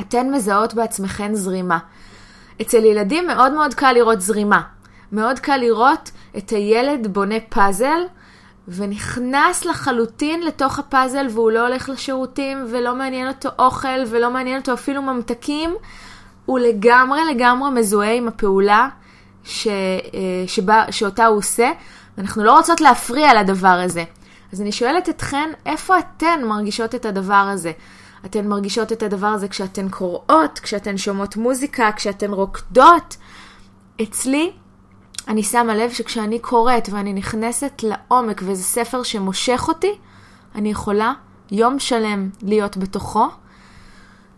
אתן 0.00 0.30
מזהות 0.30 0.74
בעצמכן 0.74 1.34
זרימה? 1.34 1.78
אצל 2.62 2.84
ילדים 2.84 3.26
מאוד 3.26 3.52
מאוד 3.52 3.74
קל 3.74 3.92
לראות 3.92 4.20
זרימה. 4.20 4.60
מאוד 5.12 5.38
קל 5.38 5.56
לראות 5.56 6.10
את 6.38 6.50
הילד 6.50 7.06
בונה 7.06 7.40
פאזל, 7.48 8.00
ונכנס 8.68 9.64
לחלוטין 9.64 10.42
לתוך 10.42 10.78
הפאזל, 10.78 11.26
והוא 11.30 11.50
לא 11.50 11.66
הולך 11.66 11.88
לשירותים, 11.88 12.66
ולא 12.70 12.94
מעניין 12.94 13.28
אותו 13.28 13.48
אוכל, 13.58 14.04
ולא 14.06 14.30
מעניין 14.30 14.60
אותו 14.60 14.72
אפילו 14.72 15.02
ממתקים. 15.02 15.74
הוא 16.50 16.58
לגמרי 16.58 17.20
לגמרי 17.34 17.70
מזוהה 17.70 18.12
עם 18.12 18.28
הפעולה 18.28 18.88
ש, 19.44 19.66
אה, 19.66 19.72
שבה, 20.46 20.84
שאותה 20.90 21.26
הוא 21.26 21.38
עושה, 21.38 21.70
ואנחנו 22.18 22.44
לא 22.44 22.56
רוצות 22.56 22.80
להפריע 22.80 23.42
לדבר 23.42 23.68
הזה. 23.68 24.04
אז 24.52 24.60
אני 24.60 24.72
שואלת 24.72 25.08
אתכן, 25.08 25.50
איפה 25.66 25.98
אתן 25.98 26.40
מרגישות 26.44 26.94
את 26.94 27.06
הדבר 27.06 27.34
הזה? 27.34 27.72
אתן 28.24 28.48
מרגישות 28.48 28.92
את 28.92 29.02
הדבר 29.02 29.26
הזה 29.26 29.48
כשאתן 29.48 29.88
קוראות, 29.88 30.58
כשאתן 30.62 30.96
שומעות 30.96 31.36
מוזיקה, 31.36 31.90
כשאתן 31.96 32.30
רוקדות. 32.32 33.16
אצלי, 34.02 34.52
אני 35.28 35.42
שמה 35.42 35.74
לב 35.74 35.90
שכשאני 35.90 36.38
קוראת 36.38 36.88
ואני 36.92 37.12
נכנסת 37.12 37.82
לעומק 37.82 38.42
וזה 38.44 38.62
ספר 38.62 39.02
שמושך 39.02 39.64
אותי, 39.68 39.92
אני 40.54 40.70
יכולה 40.70 41.12
יום 41.50 41.78
שלם 41.78 42.30
להיות 42.42 42.76
בתוכו, 42.76 43.26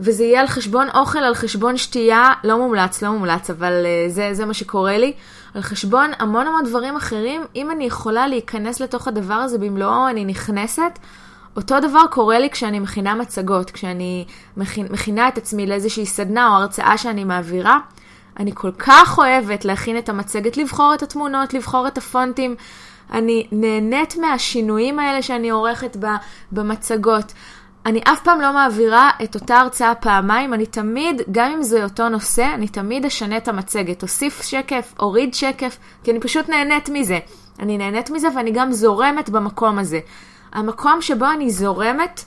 וזה 0.03 0.25
יהיה 0.25 0.41
על 0.41 0.47
חשבון 0.47 0.87
אוכל, 0.95 1.19
על 1.19 1.35
חשבון 1.35 1.77
שתייה, 1.77 2.33
לא 2.45 2.59
מומלץ, 2.59 3.03
לא 3.03 3.11
מומלץ, 3.11 3.51
אבל 3.51 3.73
uh, 3.73 4.13
זה, 4.13 4.29
זה 4.33 4.45
מה 4.45 4.55
שקורה 4.55 4.99
לי. 4.99 5.13
על 5.55 5.63
חשבון 5.63 6.11
המון 6.19 6.47
המון 6.47 6.65
דברים 6.65 6.97
אחרים, 6.97 7.43
אם 7.57 7.71
אני 7.71 7.85
יכולה 7.85 8.29
להיכנס 8.29 8.81
לתוך 8.81 9.09
הדבר 9.09 9.35
הזה 9.35 9.59
במלואו, 9.59 10.09
אני 10.09 10.25
נכנסת. 10.25 10.99
אותו 11.57 11.81
דבר 11.81 12.03
קורה 12.11 12.39
לי 12.39 12.51
כשאני 12.51 12.79
מכינה 12.79 13.15
מצגות, 13.15 13.71
כשאני 13.71 14.25
מכינה, 14.57 14.89
מכינה 14.91 15.29
את 15.29 15.39
עצמי 15.39 15.67
לאיזושהי 15.67 16.07
סדנה 16.07 16.49
או 16.49 16.53
הרצאה 16.53 16.99
שאני 16.99 17.25
מעבירה. 17.25 17.79
אני 18.39 18.51
כל 18.55 18.71
כך 18.79 19.19
אוהבת 19.19 19.65
להכין 19.65 19.99
את 19.99 20.09
המצגת, 20.09 20.57
לבחור 20.57 20.95
את 20.95 21.03
התמונות, 21.03 21.55
לבחור 21.55 21.87
את 21.87 21.99
הפונטים. 21.99 22.57
אני 23.13 23.47
נהנית 23.53 24.17
מהשינויים 24.17 24.99
האלה 24.99 25.23
שאני 25.23 25.51
עורכת 25.51 25.97
במצגות. 26.53 27.33
אני 27.87 28.01
אף 28.05 28.23
פעם 28.23 28.41
לא 28.41 28.53
מעבירה 28.53 29.11
את 29.25 29.35
אותה 29.35 29.57
הרצאה 29.57 29.95
פעמיים, 29.95 30.55
אני 30.55 30.67
תמיד, 30.67 31.23
גם 31.33 31.51
אם 31.51 31.63
זה 31.63 31.85
אותו 31.85 32.09
נושא, 32.09 32.51
אני 32.55 32.69
תמיד 32.69 33.05
אשנה 33.05 33.37
את 33.37 33.49
המצגת. 33.49 34.03
אוסיף 34.03 34.43
שקף, 34.43 34.95
אוריד 34.99 35.35
שקף, 35.35 35.77
כי 36.05 36.11
אני 36.11 36.21
פשוט 36.21 36.49
נהנית 36.49 36.89
מזה. 36.89 37.19
אני 37.61 37.79
נהנית 37.79 38.11
מזה 38.11 38.29
ואני 38.37 38.51
גם 38.51 38.73
זורמת 38.73 39.31
במקום 39.31 39.79
הזה. 39.79 40.01
המקום 40.53 41.03
שבו 41.03 41.27
אני 41.31 41.51
זורמת, 41.51 42.25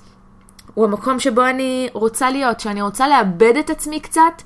הוא 0.73 0.85
המקום 0.85 1.19
שבו 1.19 1.45
אני 1.45 1.89
רוצה 1.93 2.29
להיות, 2.29 2.59
שאני 2.59 2.81
רוצה 2.81 3.07
לאבד 3.07 3.57
את 3.59 3.69
עצמי 3.69 3.99
קצת 3.99 4.41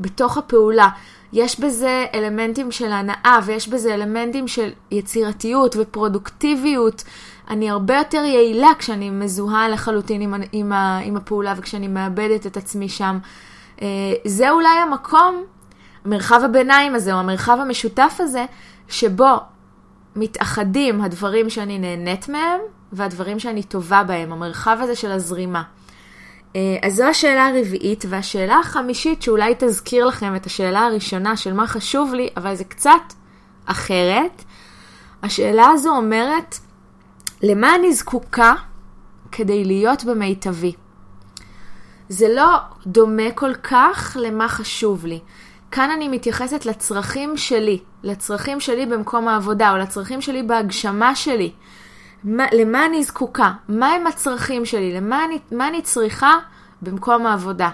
בתוך 0.00 0.38
הפעולה. 0.38 0.88
יש 1.32 1.60
בזה 1.60 2.06
אלמנטים 2.14 2.70
של 2.70 2.92
הנאה 2.92 3.38
ויש 3.44 3.68
בזה 3.68 3.94
אלמנטים 3.94 4.48
של 4.48 4.70
יצירתיות 4.90 5.76
ופרודוקטיביות. 5.78 7.04
אני 7.50 7.70
הרבה 7.70 7.96
יותר 7.96 8.24
יעילה 8.24 8.68
כשאני 8.78 9.10
מזוהה 9.10 9.68
לחלוטין 9.68 10.20
עם, 10.20 10.34
עם, 10.52 10.72
עם 11.04 11.16
הפעולה 11.16 11.54
וכשאני 11.56 11.88
מאבדת 11.88 12.46
את 12.46 12.56
עצמי 12.56 12.88
שם. 12.88 13.18
אה, 13.82 13.86
זה 14.24 14.50
אולי 14.50 14.78
המקום, 14.82 15.44
מרחב 16.06 16.40
הביניים 16.44 16.94
הזה, 16.94 17.12
או 17.12 17.18
המרחב 17.18 17.58
המשותף 17.60 18.16
הזה, 18.18 18.44
שבו 18.88 19.36
מתאחדים 20.16 21.00
הדברים 21.00 21.50
שאני 21.50 21.78
נהנית 21.78 22.28
מהם 22.28 22.60
והדברים 22.92 23.38
שאני 23.38 23.62
טובה 23.62 24.02
בהם, 24.02 24.32
המרחב 24.32 24.78
הזה 24.80 24.96
של 24.96 25.10
הזרימה. 25.10 25.62
אה, 26.56 26.76
אז 26.82 26.94
זו 26.94 27.04
השאלה 27.04 27.46
הרביעית, 27.46 28.04
והשאלה 28.08 28.58
החמישית 28.58 29.22
שאולי 29.22 29.54
תזכיר 29.58 30.06
לכם 30.06 30.36
את 30.36 30.46
השאלה 30.46 30.80
הראשונה 30.80 31.36
של 31.36 31.52
מה 31.52 31.66
חשוב 31.66 32.14
לי, 32.14 32.28
אבל 32.36 32.54
זה 32.54 32.64
קצת 32.64 33.12
אחרת. 33.66 34.44
השאלה 35.22 35.68
הזו 35.68 35.96
אומרת, 35.96 36.58
למה 37.42 37.74
אני 37.74 37.92
זקוקה 37.92 38.54
כדי 39.32 39.64
להיות 39.64 40.04
במיטבי? 40.04 40.72
זה 42.08 42.26
לא 42.34 42.56
דומה 42.86 43.30
כל 43.34 43.54
כך 43.54 44.16
למה 44.20 44.48
חשוב 44.48 45.06
לי. 45.06 45.20
כאן 45.70 45.90
אני 45.90 46.08
מתייחסת 46.08 46.66
לצרכים 46.66 47.36
שלי, 47.36 47.78
לצרכים 48.02 48.60
שלי 48.60 48.86
במקום 48.86 49.28
העבודה, 49.28 49.70
או 49.70 49.76
לצרכים 49.76 50.20
שלי 50.20 50.42
בהגשמה 50.42 51.14
שלי. 51.14 51.52
מה, 52.24 52.46
למה 52.52 52.86
אני 52.86 53.04
זקוקה? 53.04 53.52
מהם 53.68 54.06
הצרכים 54.06 54.64
שלי? 54.64 54.92
למה 54.92 55.24
אני, 55.24 55.38
מה 55.52 55.68
אני 55.68 55.82
צריכה 55.82 56.32
במקום 56.82 57.26
העבודה? 57.26 57.70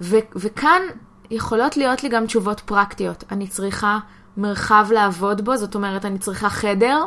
ו, 0.00 0.16
וכאן 0.36 0.82
יכולות 1.30 1.76
להיות 1.76 2.02
לי 2.02 2.08
גם 2.08 2.26
תשובות 2.26 2.60
פרקטיות. 2.60 3.24
אני 3.30 3.46
צריכה 3.48 3.98
מרחב 4.36 4.86
לעבוד 4.90 5.44
בו, 5.44 5.56
זאת 5.56 5.74
אומרת, 5.74 6.04
אני 6.04 6.18
צריכה 6.18 6.50
חדר, 6.50 7.04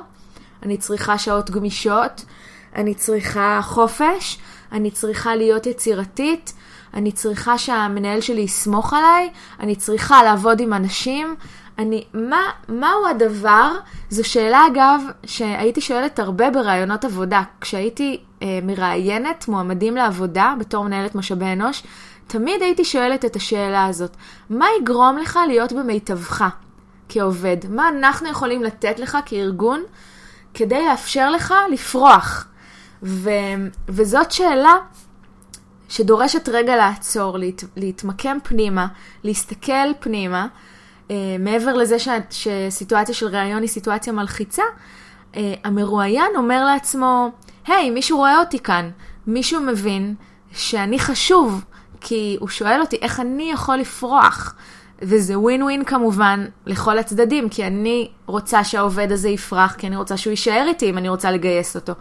אני 0.65 0.78
צריכה 0.78 1.17
שעות 1.17 1.49
גמישות, 1.49 2.26
אני 2.76 2.93
צריכה 2.93 3.60
חופש, 3.63 4.38
אני 4.71 4.91
צריכה 4.91 5.36
להיות 5.36 5.65
יצירתית, 5.65 6.54
אני 6.93 7.12
צריכה 7.12 7.58
שהמנהל 7.58 8.21
שלי 8.21 8.41
יסמוך 8.41 8.93
עליי, 8.93 9.30
אני 9.60 9.76
צריכה 9.76 10.23
לעבוד 10.23 10.60
עם 10.60 10.73
אנשים. 10.73 11.36
אני, 11.80 12.04
מה, 12.13 12.41
מהו 12.69 13.08
הדבר? 13.10 13.71
זו 14.10 14.30
שאלה 14.30 14.67
אגב 14.71 15.02
שהייתי 15.26 15.82
שואלת 15.82 16.19
הרבה 16.19 16.49
בראיונות 16.49 17.06
עבודה. 17.06 17.41
כשהייתי 17.62 18.19
אה, 18.41 18.60
מראיינת 18.63 19.47
מועמדים 19.47 19.95
לעבודה 19.95 20.54
בתור 20.60 20.84
מנהלת 20.84 21.15
משאבי 21.15 21.45
אנוש, 21.45 21.84
תמיד 22.28 22.62
הייתי 22.62 22.86
שואלת 22.86 23.26
את 23.26 23.36
השאלה 23.36 23.86
הזאת, 23.86 24.15
מה 24.49 24.65
יגרום 24.82 25.17
לך 25.17 25.39
להיות 25.47 25.73
במיטבך 25.73 26.45
כעובד? 27.10 27.58
מה 27.69 27.89
אנחנו 27.89 28.30
יכולים 28.30 28.63
לתת 28.63 28.99
לך 28.99 29.17
כארגון 29.26 29.84
כדי 30.54 30.86
לאפשר 30.86 31.32
לך 31.32 31.54
לפרוח? 31.72 32.48
ו, 33.04 33.30
וזאת 33.88 34.32
שאלה 34.32 34.76
שדורשת 35.89 36.50
רגע 36.50 36.76
לעצור, 36.76 37.38
להת, 37.38 37.63
להתמקם 37.76 38.38
פנימה, 38.44 38.88
להסתכל 39.24 39.94
פנימה, 40.00 40.48
אה, 41.12 41.16
מעבר 41.39 41.74
לזה 41.74 42.00
ש, 42.00 42.08
שסיטואציה 42.30 43.16
של 43.16 43.28
ראיון 43.28 43.62
היא 43.62 43.70
סיטואציה 43.70 44.13
מלחיצה, 44.13 44.63
אה, 45.36 45.54
המרואיין 45.63 46.32
אומר 46.36 46.66
לעצמו, 46.66 47.32
היי, 47.68 47.89
hey, 47.89 47.92
מישהו 47.92 48.18
רואה 48.18 48.39
אותי 48.39 48.60
כאן, 48.60 48.89
מישהו 49.28 49.62
מבין 49.62 50.16
שאני 50.52 51.00
חשוב, 51.00 51.63
כי 52.02 52.38
הוא 52.39 52.50
שואל 52.50 52.82
אותי 52.82 52.98
איך 53.02 53.20
אני 53.20 53.52
יכול 53.52 53.76
לפרוח. 53.78 54.56
וזה 55.02 55.40
ווין 55.40 55.64
ווין 55.64 55.84
כמובן 55.84 56.46
לכל 56.66 56.98
הצדדים, 56.98 57.50
כי 57.50 57.68
אני 57.68 58.10
רוצה 58.26 58.64
שהעובד 58.64 59.12
הזה 59.12 59.30
יפרח, 59.30 59.76
כי 59.78 59.88
אני 59.88 59.96
רוצה 59.96 60.18
שהוא 60.18 60.32
יישאר 60.32 60.66
איתי 60.68 60.90
אם 60.90 60.98
אני 60.98 61.10
רוצה 61.10 61.32
לגייס 61.32 61.76
אותו. 61.76 61.94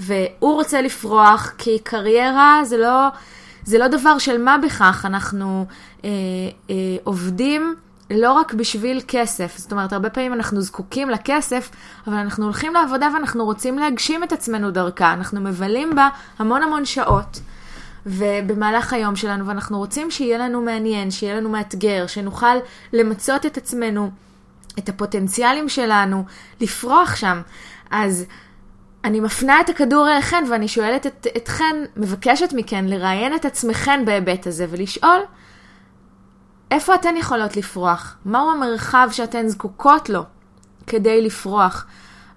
והוא 0.00 0.54
רוצה 0.54 0.82
לפרוח, 0.82 1.52
כי 1.58 1.78
קריירה 1.78 2.60
זה 2.64 2.76
לא, 2.76 3.08
זה 3.64 3.78
לא 3.78 3.88
דבר 3.88 4.18
של 4.18 4.42
מה 4.42 4.58
בכך, 4.58 5.04
אנחנו 5.04 5.66
אה, 6.04 6.10
אה, 6.70 6.74
עובדים 7.04 7.74
לא 8.10 8.32
רק 8.32 8.54
בשביל 8.54 9.00
כסף. 9.08 9.54
זאת 9.58 9.72
אומרת, 9.72 9.92
הרבה 9.92 10.10
פעמים 10.10 10.32
אנחנו 10.32 10.60
זקוקים 10.60 11.10
לכסף, 11.10 11.70
אבל 12.06 12.16
אנחנו 12.16 12.44
הולכים 12.44 12.74
לעבודה 12.74 13.08
ואנחנו 13.14 13.44
רוצים 13.44 13.78
להגשים 13.78 14.24
את 14.24 14.32
עצמנו 14.32 14.70
דרכה. 14.70 15.12
אנחנו 15.12 15.40
מבלים 15.40 15.94
בה 15.94 16.08
המון 16.38 16.62
המון 16.62 16.84
שעות. 16.84 17.40
ובמהלך 18.06 18.92
היום 18.92 19.16
שלנו, 19.16 19.46
ואנחנו 19.46 19.78
רוצים 19.78 20.10
שיהיה 20.10 20.38
לנו 20.38 20.62
מעניין, 20.62 21.10
שיהיה 21.10 21.36
לנו 21.36 21.48
מאתגר, 21.48 22.06
שנוכל 22.06 22.56
למצות 22.92 23.46
את 23.46 23.56
עצמנו, 23.56 24.10
את 24.78 24.88
הפוטנציאלים 24.88 25.68
שלנו, 25.68 26.24
לפרוח 26.60 27.16
שם. 27.16 27.40
אז 27.90 28.24
אני 29.04 29.20
מפנה 29.20 29.60
את 29.60 29.68
הכדור 29.68 30.08
אליכן 30.08 30.44
ואני 30.50 30.68
שואלת 30.68 31.06
את, 31.06 31.26
אתכן, 31.36 31.76
מבקשת 31.96 32.52
מכן 32.52 32.84
לראיין 32.84 33.34
את 33.34 33.44
עצמכן 33.44 34.04
בהיבט 34.04 34.46
הזה 34.46 34.66
ולשאול, 34.70 35.20
איפה 36.70 36.94
אתן 36.94 37.16
יכולות 37.16 37.56
לפרוח? 37.56 38.16
מהו 38.24 38.50
המרחב 38.50 39.08
שאתן 39.12 39.48
זקוקות 39.48 40.08
לו 40.08 40.22
כדי 40.86 41.22
לפרוח? 41.22 41.86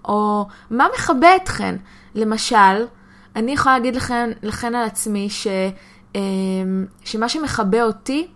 או 0.06 0.48
מה 0.70 0.88
מכבה 0.94 1.36
אתכן? 1.36 1.76
למשל, 2.16 2.86
אני 3.36 3.52
יכולה 3.52 3.78
להגיד 3.78 3.96
לכן, 3.96 4.30
לכן 4.44 4.76
על 4.76 4.86
עצמי 4.86 5.30
ש, 5.30 5.48
אמ, 6.16 6.86
שמה 7.04 7.30
שמכבה 7.30 7.84
אותי 7.84 8.28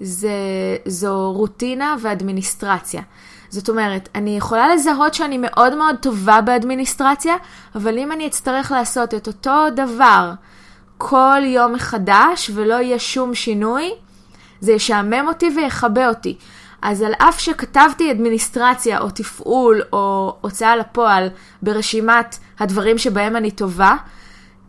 זה, 0.00 0.30
זו 0.86 1.32
רוטינה 1.32 1.96
ואדמיניסטרציה. 2.00 3.02
זאת 3.50 3.68
אומרת, 3.68 4.08
אני 4.14 4.36
יכולה 4.36 4.74
לזהות 4.74 5.14
שאני 5.14 5.38
מאוד 5.38 5.74
מאוד 5.74 5.96
טובה 6.00 6.40
באדמיניסטרציה, 6.40 7.34
אבל 7.74 7.98
אם 7.98 8.12
אני 8.12 8.26
אצטרך 8.26 8.72
לעשות 8.72 9.14
את 9.14 9.26
אותו 9.26 9.70
דבר 9.76 10.32
כל 10.98 11.40
יום 11.44 11.72
מחדש 11.72 12.50
ולא 12.54 12.74
יהיה 12.74 12.98
שום 12.98 13.34
שינוי, 13.34 13.90
זה 14.60 14.72
ישעמם 14.72 15.24
אותי 15.28 15.50
ויכבה 15.56 16.08
אותי. 16.08 16.36
אז 16.82 17.02
על 17.02 17.12
אף 17.18 17.40
שכתבתי 17.40 18.10
אדמיניסטרציה 18.10 19.00
או 19.00 19.10
תפעול 19.10 19.82
או 19.92 20.36
הוצאה 20.40 20.76
לפועל 20.76 21.28
ברשימת 21.62 22.38
הדברים 22.58 22.98
שבהם 22.98 23.36
אני 23.36 23.50
טובה, 23.50 23.96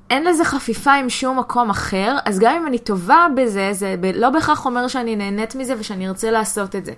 אין 0.09 0.23
לזה 0.23 0.45
חפיפה 0.45 0.93
עם 0.93 1.09
שום 1.09 1.39
מקום 1.39 1.69
אחר, 1.69 2.17
אז 2.25 2.39
גם 2.39 2.55
אם 2.55 2.67
אני 2.67 2.79
טובה 2.79 3.27
בזה, 3.35 3.69
זה 3.73 3.95
לא 4.15 4.29
בהכרח 4.29 4.65
אומר 4.65 4.87
שאני 4.87 5.15
נהנית 5.15 5.55
מזה 5.55 5.73
ושאני 5.79 6.07
ארצה 6.07 6.31
לעשות 6.31 6.75
את 6.75 6.85
זה. 6.85 6.93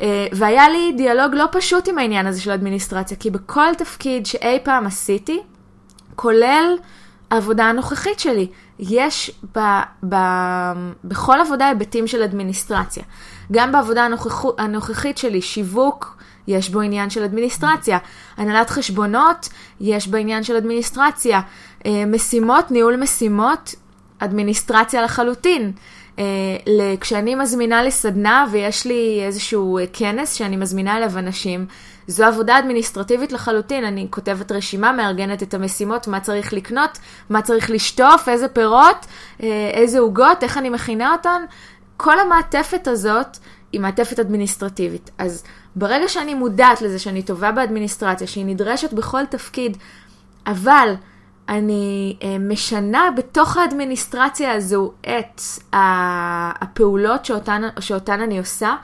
אה, 0.00 0.26
והיה 0.32 0.68
לי 0.68 0.92
דיאלוג 0.96 1.34
לא 1.34 1.44
פשוט 1.52 1.88
עם 1.88 1.98
העניין 1.98 2.26
הזה 2.26 2.40
של 2.40 2.50
אדמיניסטרציה, 2.50 3.16
כי 3.16 3.30
בכל 3.30 3.74
תפקיד 3.78 4.26
שאי 4.26 4.58
פעם 4.62 4.86
עשיתי, 4.86 5.40
כולל 6.16 6.76
העבודה 7.30 7.64
הנוכחית 7.64 8.20
שלי, 8.20 8.48
יש 8.78 9.30
ב, 9.56 9.60
ב, 10.08 10.16
בכל 11.04 11.40
עבודה 11.40 11.68
היבטים 11.68 12.06
של 12.06 12.22
אדמיניסטרציה. 12.22 13.02
גם 13.52 13.72
בעבודה 13.72 14.04
הנוכח, 14.04 14.44
הנוכחית 14.58 15.18
שלי, 15.18 15.42
שיווק, 15.42 16.16
יש 16.46 16.70
בו 16.70 16.80
עניין 16.80 17.10
של 17.10 17.24
אדמיניסטרציה. 17.24 17.98
הנהלת 18.36 18.70
חשבונות, 18.70 19.48
יש 19.80 20.08
בה 20.08 20.18
עניין 20.18 20.42
של 20.42 20.56
אדמיניסטרציה. 20.56 21.40
אה, 21.86 22.06
משימות, 22.06 22.70
ניהול 22.70 22.96
משימות, 22.96 23.74
אדמיניסטרציה 24.18 25.02
לחלוטין. 25.02 25.72
Uh, 26.16 26.18
כשאני 27.00 27.34
מזמינה 27.34 27.82
לסדנה 27.82 28.46
ויש 28.50 28.86
לי 28.86 29.22
איזשהו 29.26 29.78
uh, 29.78 29.82
כנס 29.92 30.32
שאני 30.32 30.56
מזמינה 30.56 30.96
אליו 30.96 31.18
אנשים, 31.18 31.66
זו 32.06 32.24
עבודה 32.24 32.58
אדמיניסטרטיבית 32.58 33.32
לחלוטין. 33.32 33.84
אני 33.84 34.06
כותבת 34.10 34.52
רשימה, 34.52 34.92
מארגנת 34.92 35.42
את 35.42 35.54
המשימות, 35.54 36.08
מה 36.08 36.20
צריך 36.20 36.52
לקנות, 36.52 36.98
מה 37.30 37.42
צריך 37.42 37.70
לשטוף, 37.70 38.28
איזה 38.28 38.48
פירות, 38.48 39.06
איזה 39.72 39.98
עוגות, 39.98 40.42
איך 40.42 40.58
אני 40.58 40.70
מכינה 40.70 41.12
אותן. 41.12 41.42
כל 41.96 42.20
המעטפת 42.20 42.88
הזאת 42.88 43.38
היא 43.72 43.80
מעטפת 43.80 44.18
אדמיניסטרטיבית. 44.18 45.10
אז 45.18 45.44
ברגע 45.76 46.08
שאני 46.08 46.34
מודעת 46.34 46.82
לזה 46.82 46.98
שאני 46.98 47.22
טובה 47.22 47.52
באדמיניסטרציה, 47.52 48.26
שהיא 48.26 48.46
נדרשת 48.46 48.92
בכל 48.92 49.26
תפקיד, 49.26 49.76
אבל 50.46 50.94
אני 51.48 52.16
uh, 52.20 52.24
משנה 52.40 53.10
בתוך 53.16 53.56
האדמיניסטרציה 53.56 54.52
הזו 54.52 54.92
את 55.00 55.40
הפעולות 55.72 57.24
שאותן, 57.24 57.62
שאותן 57.80 58.20
אני 58.20 58.38
עושה. 58.38 58.74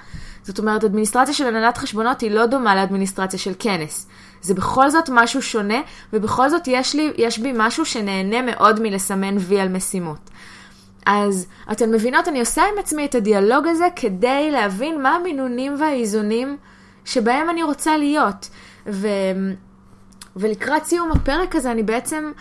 זאת 0.43 0.59
אומרת, 0.59 0.85
אדמיניסטרציה 0.85 1.35
של 1.35 1.47
הנהלת 1.47 1.79
חשבונות 1.79 2.21
היא 2.21 2.31
לא 2.31 2.47
דומה 2.47 2.75
לאדמיניסטרציה 2.75 3.39
של 3.39 3.53
כנס. 3.59 4.09
זה 4.43 4.55
בכל 4.55 4.91
זאת 4.91 5.11
משהו 5.13 5.43
שונה, 5.43 5.81
ובכל 6.13 6.49
זאת 6.49 6.63
יש, 6.67 6.95
לי, 6.95 7.13
יש 7.17 7.39
בי 7.39 7.53
משהו 7.57 7.85
שנהנה 7.85 8.43
מאוד 8.43 8.81
מלסמן 8.81 9.37
וי 9.39 9.61
על 9.61 9.69
משימות. 9.69 10.31
אז 11.07 11.47
אתן 11.73 11.91
מבינות, 11.91 12.29
אני 12.29 12.41
עושה 12.41 12.63
עם 12.63 12.79
עצמי 12.79 13.05
את 13.05 13.15
הדיאלוג 13.15 13.67
הזה 13.67 13.87
כדי 13.97 14.51
להבין 14.51 15.03
מה 15.03 15.11
המינונים 15.11 15.75
והאיזונים 15.79 16.57
שבהם 17.05 17.51
אני 17.51 17.63
רוצה 17.63 17.97
להיות. 17.97 18.49
ו... 18.87 19.09
ולקראת 20.37 20.85
סיום 20.85 21.13
הפרק 21.13 21.57
הזה, 21.57 21.73
אני 21.73 21.83
בעצם, 21.83 22.33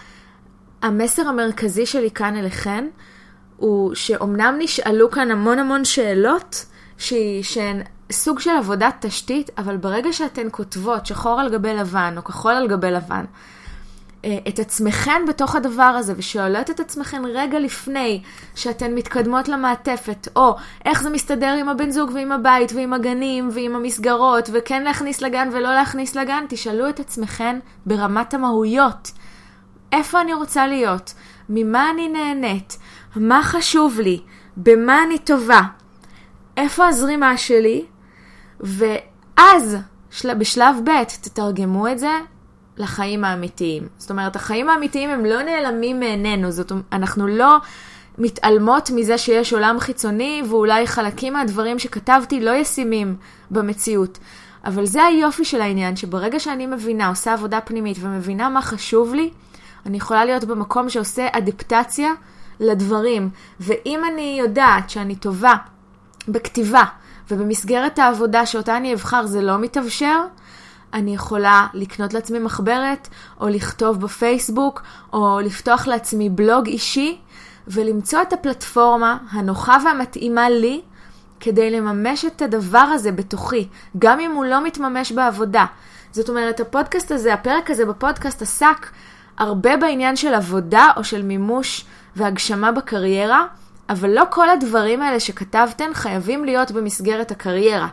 המסר 0.81 1.27
המרכזי 1.27 1.85
שלי 1.85 2.11
כאן 2.11 2.35
אליכן, 2.35 2.87
הוא 3.57 3.95
שאומנם 3.95 4.55
נשאלו 4.59 5.11
כאן 5.11 5.31
המון 5.31 5.59
המון 5.59 5.85
שאלות, 5.85 6.65
שהן 6.97 7.81
סוג 8.11 8.39
של 8.39 8.51
עבודת 8.51 8.95
תשתית, 8.99 9.49
אבל 9.57 9.77
ברגע 9.77 10.13
שאתן 10.13 10.47
כותבות 10.51 11.05
שחור 11.05 11.39
על 11.39 11.49
גבי 11.49 11.73
לבן, 11.73 12.13
או 12.17 12.23
כחול 12.23 12.51
על 12.51 12.67
גבי 12.67 12.91
לבן, 12.91 13.25
את 14.47 14.59
עצמכן 14.59 15.21
בתוך 15.27 15.55
הדבר 15.55 15.83
הזה, 15.83 16.13
ושואלות 16.17 16.69
את 16.69 16.79
עצמכן 16.79 17.21
רגע 17.25 17.59
לפני 17.59 18.21
שאתן 18.55 18.95
מתקדמות 18.95 19.47
למעטפת, 19.47 20.27
או 20.35 20.55
איך 20.85 21.03
זה 21.03 21.09
מסתדר 21.09 21.55
עם 21.59 21.69
הבן 21.69 21.89
זוג 21.91 22.11
ועם 22.13 22.31
הבית 22.31 22.71
ועם 22.75 22.93
הגנים 22.93 23.49
ועם 23.53 23.75
המסגרות, 23.75 24.49
וכן 24.53 24.83
להכניס 24.83 25.21
לגן 25.21 25.49
ולא 25.51 25.73
להכניס 25.73 26.15
לגן, 26.15 26.45
תשאלו 26.49 26.89
את 26.89 26.99
עצמכן 26.99 27.59
ברמת 27.85 28.33
המהויות. 28.33 29.11
איפה 29.91 30.21
אני 30.21 30.33
רוצה 30.33 30.67
להיות? 30.67 31.13
ממה 31.49 31.89
אני 31.89 32.09
נהנית? 32.09 32.77
מה 33.15 33.43
חשוב 33.43 33.99
לי? 33.99 34.21
במה 34.57 35.03
אני 35.03 35.19
טובה? 35.19 35.61
איפה 36.57 36.87
הזרימה 36.87 37.37
שלי? 37.37 37.85
ואז, 38.59 39.77
בשלב 40.37 40.75
ב', 40.83 41.03
תתרגמו 41.03 41.87
את 41.87 41.99
זה 41.99 42.11
לחיים 42.81 43.23
האמיתיים. 43.23 43.87
זאת 43.97 44.11
אומרת, 44.11 44.35
החיים 44.35 44.69
האמיתיים 44.69 45.09
הם 45.09 45.25
לא 45.25 45.41
נעלמים 45.41 45.99
מעינינו, 45.99 46.51
זאת 46.51 46.71
אומרת, 46.71 46.85
אנחנו 46.93 47.27
לא 47.27 47.57
מתעלמות 48.17 48.91
מזה 48.95 49.17
שיש 49.17 49.53
עולם 49.53 49.79
חיצוני, 49.79 50.41
ואולי 50.49 50.87
חלקים 50.87 51.33
מהדברים 51.33 51.79
שכתבתי 51.79 52.39
לא 52.39 52.51
ישימים 52.51 53.15
במציאות. 53.51 54.19
אבל 54.65 54.85
זה 54.85 55.03
היופי 55.03 55.45
של 55.45 55.61
העניין, 55.61 55.95
שברגע 55.95 56.39
שאני 56.39 56.67
מבינה, 56.67 57.07
עושה 57.07 57.33
עבודה 57.33 57.61
פנימית 57.61 57.97
ומבינה 58.01 58.49
מה 58.49 58.61
חשוב 58.61 59.13
לי, 59.13 59.29
אני 59.85 59.97
יכולה 59.97 60.25
להיות 60.25 60.43
במקום 60.43 60.89
שעושה 60.89 61.27
אדפטציה 61.31 62.11
לדברים. 62.59 63.29
ואם 63.59 63.99
אני 64.13 64.37
יודעת 64.39 64.89
שאני 64.89 65.15
טובה 65.15 65.55
בכתיבה, 66.27 66.83
ובמסגרת 67.31 67.99
העבודה 67.99 68.45
שאותה 68.45 68.77
אני 68.77 68.93
אבחר 68.93 69.25
זה 69.25 69.41
לא 69.41 69.57
מתאפשר, 69.59 70.19
אני 70.93 71.13
יכולה 71.13 71.67
לקנות 71.73 72.13
לעצמי 72.13 72.39
מחברת, 72.39 73.07
או 73.39 73.47
לכתוב 73.47 74.01
בפייסבוק, 74.01 74.83
או 75.13 75.39
לפתוח 75.39 75.87
לעצמי 75.87 76.29
בלוג 76.29 76.67
אישי, 76.67 77.17
ולמצוא 77.67 78.21
את 78.21 78.33
הפלטפורמה 78.33 79.17
הנוחה 79.31 79.77
והמתאימה 79.85 80.49
לי, 80.49 80.81
כדי 81.39 81.71
לממש 81.71 82.25
את 82.25 82.41
הדבר 82.41 82.79
הזה 82.79 83.11
בתוכי, 83.11 83.67
גם 83.99 84.19
אם 84.19 84.31
הוא 84.31 84.45
לא 84.45 84.63
מתממש 84.63 85.11
בעבודה. 85.11 85.65
זאת 86.11 86.29
אומרת, 86.29 86.59
הפודקאסט 86.59 87.11
הזה, 87.11 87.33
הפרק 87.33 87.71
הזה 87.71 87.85
בפודקאסט 87.85 88.41
עסק 88.41 88.87
הרבה 89.37 89.77
בעניין 89.77 90.15
של 90.15 90.33
עבודה 90.33 90.87
או 90.97 91.03
של 91.03 91.21
מימוש 91.21 91.85
והגשמה 92.15 92.71
בקריירה, 92.71 93.45
אבל 93.89 94.09
לא 94.09 94.23
כל 94.29 94.49
הדברים 94.49 95.01
האלה 95.01 95.19
שכתבתן 95.19 95.93
חייבים 95.93 96.45
להיות 96.45 96.71
במסגרת 96.71 97.31
הקריירה. 97.31 97.87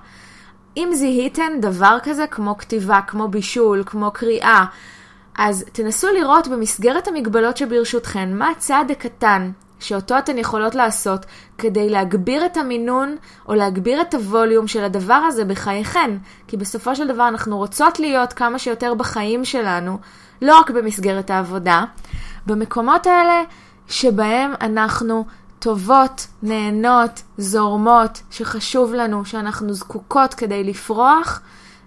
אם 0.79 0.91
זיהיתן 0.95 1.53
דבר 1.61 1.99
כזה 2.03 2.27
כמו 2.27 2.59
כתיבה, 2.59 3.01
כמו 3.07 3.29
בישול, 3.29 3.83
כמו 3.87 4.11
קריאה, 4.11 4.65
אז 5.39 5.65
תנסו 5.73 6.09
לראות 6.13 6.49
במסגרת 6.49 7.09
המגבלות 7.09 7.57
שברשותכן 7.57 8.35
מה 8.35 8.51
הצעד 8.51 8.91
הקטן 8.91 9.51
שאותו 9.81 10.19
אתן 10.19 10.39
יכולות 10.39 10.75
לעשות 10.75 11.27
כדי 11.59 11.91
להגביר 11.91 12.47
את 12.47 12.57
המינון 12.57 13.17
או 13.49 13.55
להגביר 13.55 14.01
את 14.01 14.15
הווליום 14.15 14.67
של 14.67 14.85
הדבר 14.85 15.15
הזה 15.15 15.45
בחייכן. 15.45 16.11
כי 16.49 16.57
בסופו 16.57 16.97
של 16.97 17.09
דבר 17.09 17.29
אנחנו 17.29 17.57
רוצות 17.57 18.01
להיות 18.01 18.33
כמה 18.33 18.59
שיותר 18.59 18.95
בחיים 18.95 19.45
שלנו, 19.45 19.99
לא 20.43 20.59
רק 20.59 20.71
במסגרת 20.71 21.31
העבודה, 21.31 21.85
במקומות 22.47 23.07
האלה 23.07 23.43
שבהם 23.89 24.53
אנחנו 24.61 25.25
טובות, 25.59 26.27
נהנות, 26.43 27.23
זורמות, 27.39 28.23
שחשוב 28.31 28.95
לנו, 28.95 29.25
שאנחנו 29.25 29.73
זקוקות 29.73 30.35
כדי 30.35 30.65
לפרוח, 30.65 31.41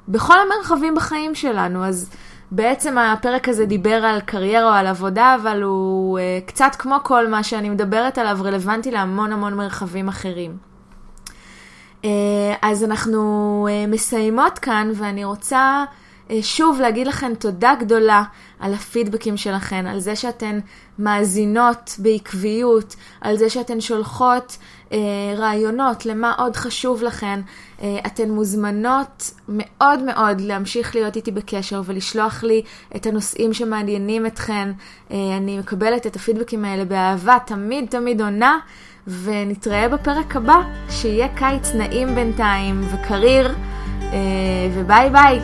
בכל 0.08 0.34
המרחבים 0.40 0.96
בחיים 0.96 1.36
שלנו. 1.36 1.86
אז 1.86 2.10
בעצם 2.52 2.98
הפרק 2.98 3.50
הזה 3.50 3.66
דיבר 3.66 4.06
על 4.06 4.22
קריירה 4.22 4.70
או 4.70 4.74
על 4.74 4.88
עבודה, 4.88 5.38
אבל 5.42 5.62
הוא 5.62 6.20
uh, 6.20 6.48
קצת 6.48 6.76
כמו 6.80 6.98
כל 7.04 7.28
מה 7.28 7.44
שאני 7.44 7.70
מדברת 7.70 8.18
עליו, 8.18 8.38
רלוונטי 8.44 8.92
להמון 8.92 9.34
המון 9.34 9.54
מרחבים 9.54 10.08
אחרים. 10.08 10.58
Uh, 12.02 12.06
אז 12.62 12.84
אנחנו 12.84 13.68
uh, 13.68 13.92
מסיימות 13.92 14.60
כאן, 14.60 14.92
ואני 14.96 15.26
רוצה... 15.26 15.84
אה, 16.32 16.40
שוב 16.42 16.82
להגיד 16.82 17.08
לכן 17.08 17.36
תודה 17.36 17.74
גדולה 17.80 18.24
על 18.60 18.74
הפידבקים 18.74 19.38
שלכן, 19.38 19.88
על 19.88 20.00
זה 20.00 20.16
שאתן 20.16 20.60
מאזינות 21.00 21.96
בעקביות, 21.98 22.96
על 23.22 23.38
זה 23.38 23.50
שאתן 23.50 23.82
שולחות 23.82 24.58
אה, 24.92 24.98
רעיונות 25.38 26.06
למה 26.06 26.34
עוד 26.38 26.56
חשוב 26.56 27.04
לכן. 27.04 27.40
אה, 27.82 28.00
אתן 28.06 28.30
מוזמנות 28.30 29.32
מאוד 29.50 30.04
מאוד 30.04 30.42
להמשיך 30.42 30.96
להיות 30.96 31.16
איתי 31.16 31.32
בקשר 31.32 31.82
ולשלוח 31.86 32.44
לי 32.44 32.62
את 32.96 33.06
הנושאים 33.06 33.54
שמעניינים 33.54 34.26
אתכן. 34.26 34.72
אה, 35.12 35.18
אני 35.38 35.58
מקבלת 35.58 36.08
את 36.08 36.16
הפידבקים 36.16 36.66
האלה 36.66 36.86
באהבה, 36.86 37.38
תמיד 37.46 37.86
תמיד 37.90 38.22
עונה. 38.22 38.60
ונתראה 39.08 39.90
בפרק 39.90 40.36
הבא, 40.36 40.62
שיהיה 40.90 41.28
קיץ 41.36 41.74
נעים 41.76 42.16
בינתיים 42.16 42.82
וקריר, 42.94 43.56
אה, 44.02 44.18
וביי 44.74 45.10
ביי. 45.10 45.40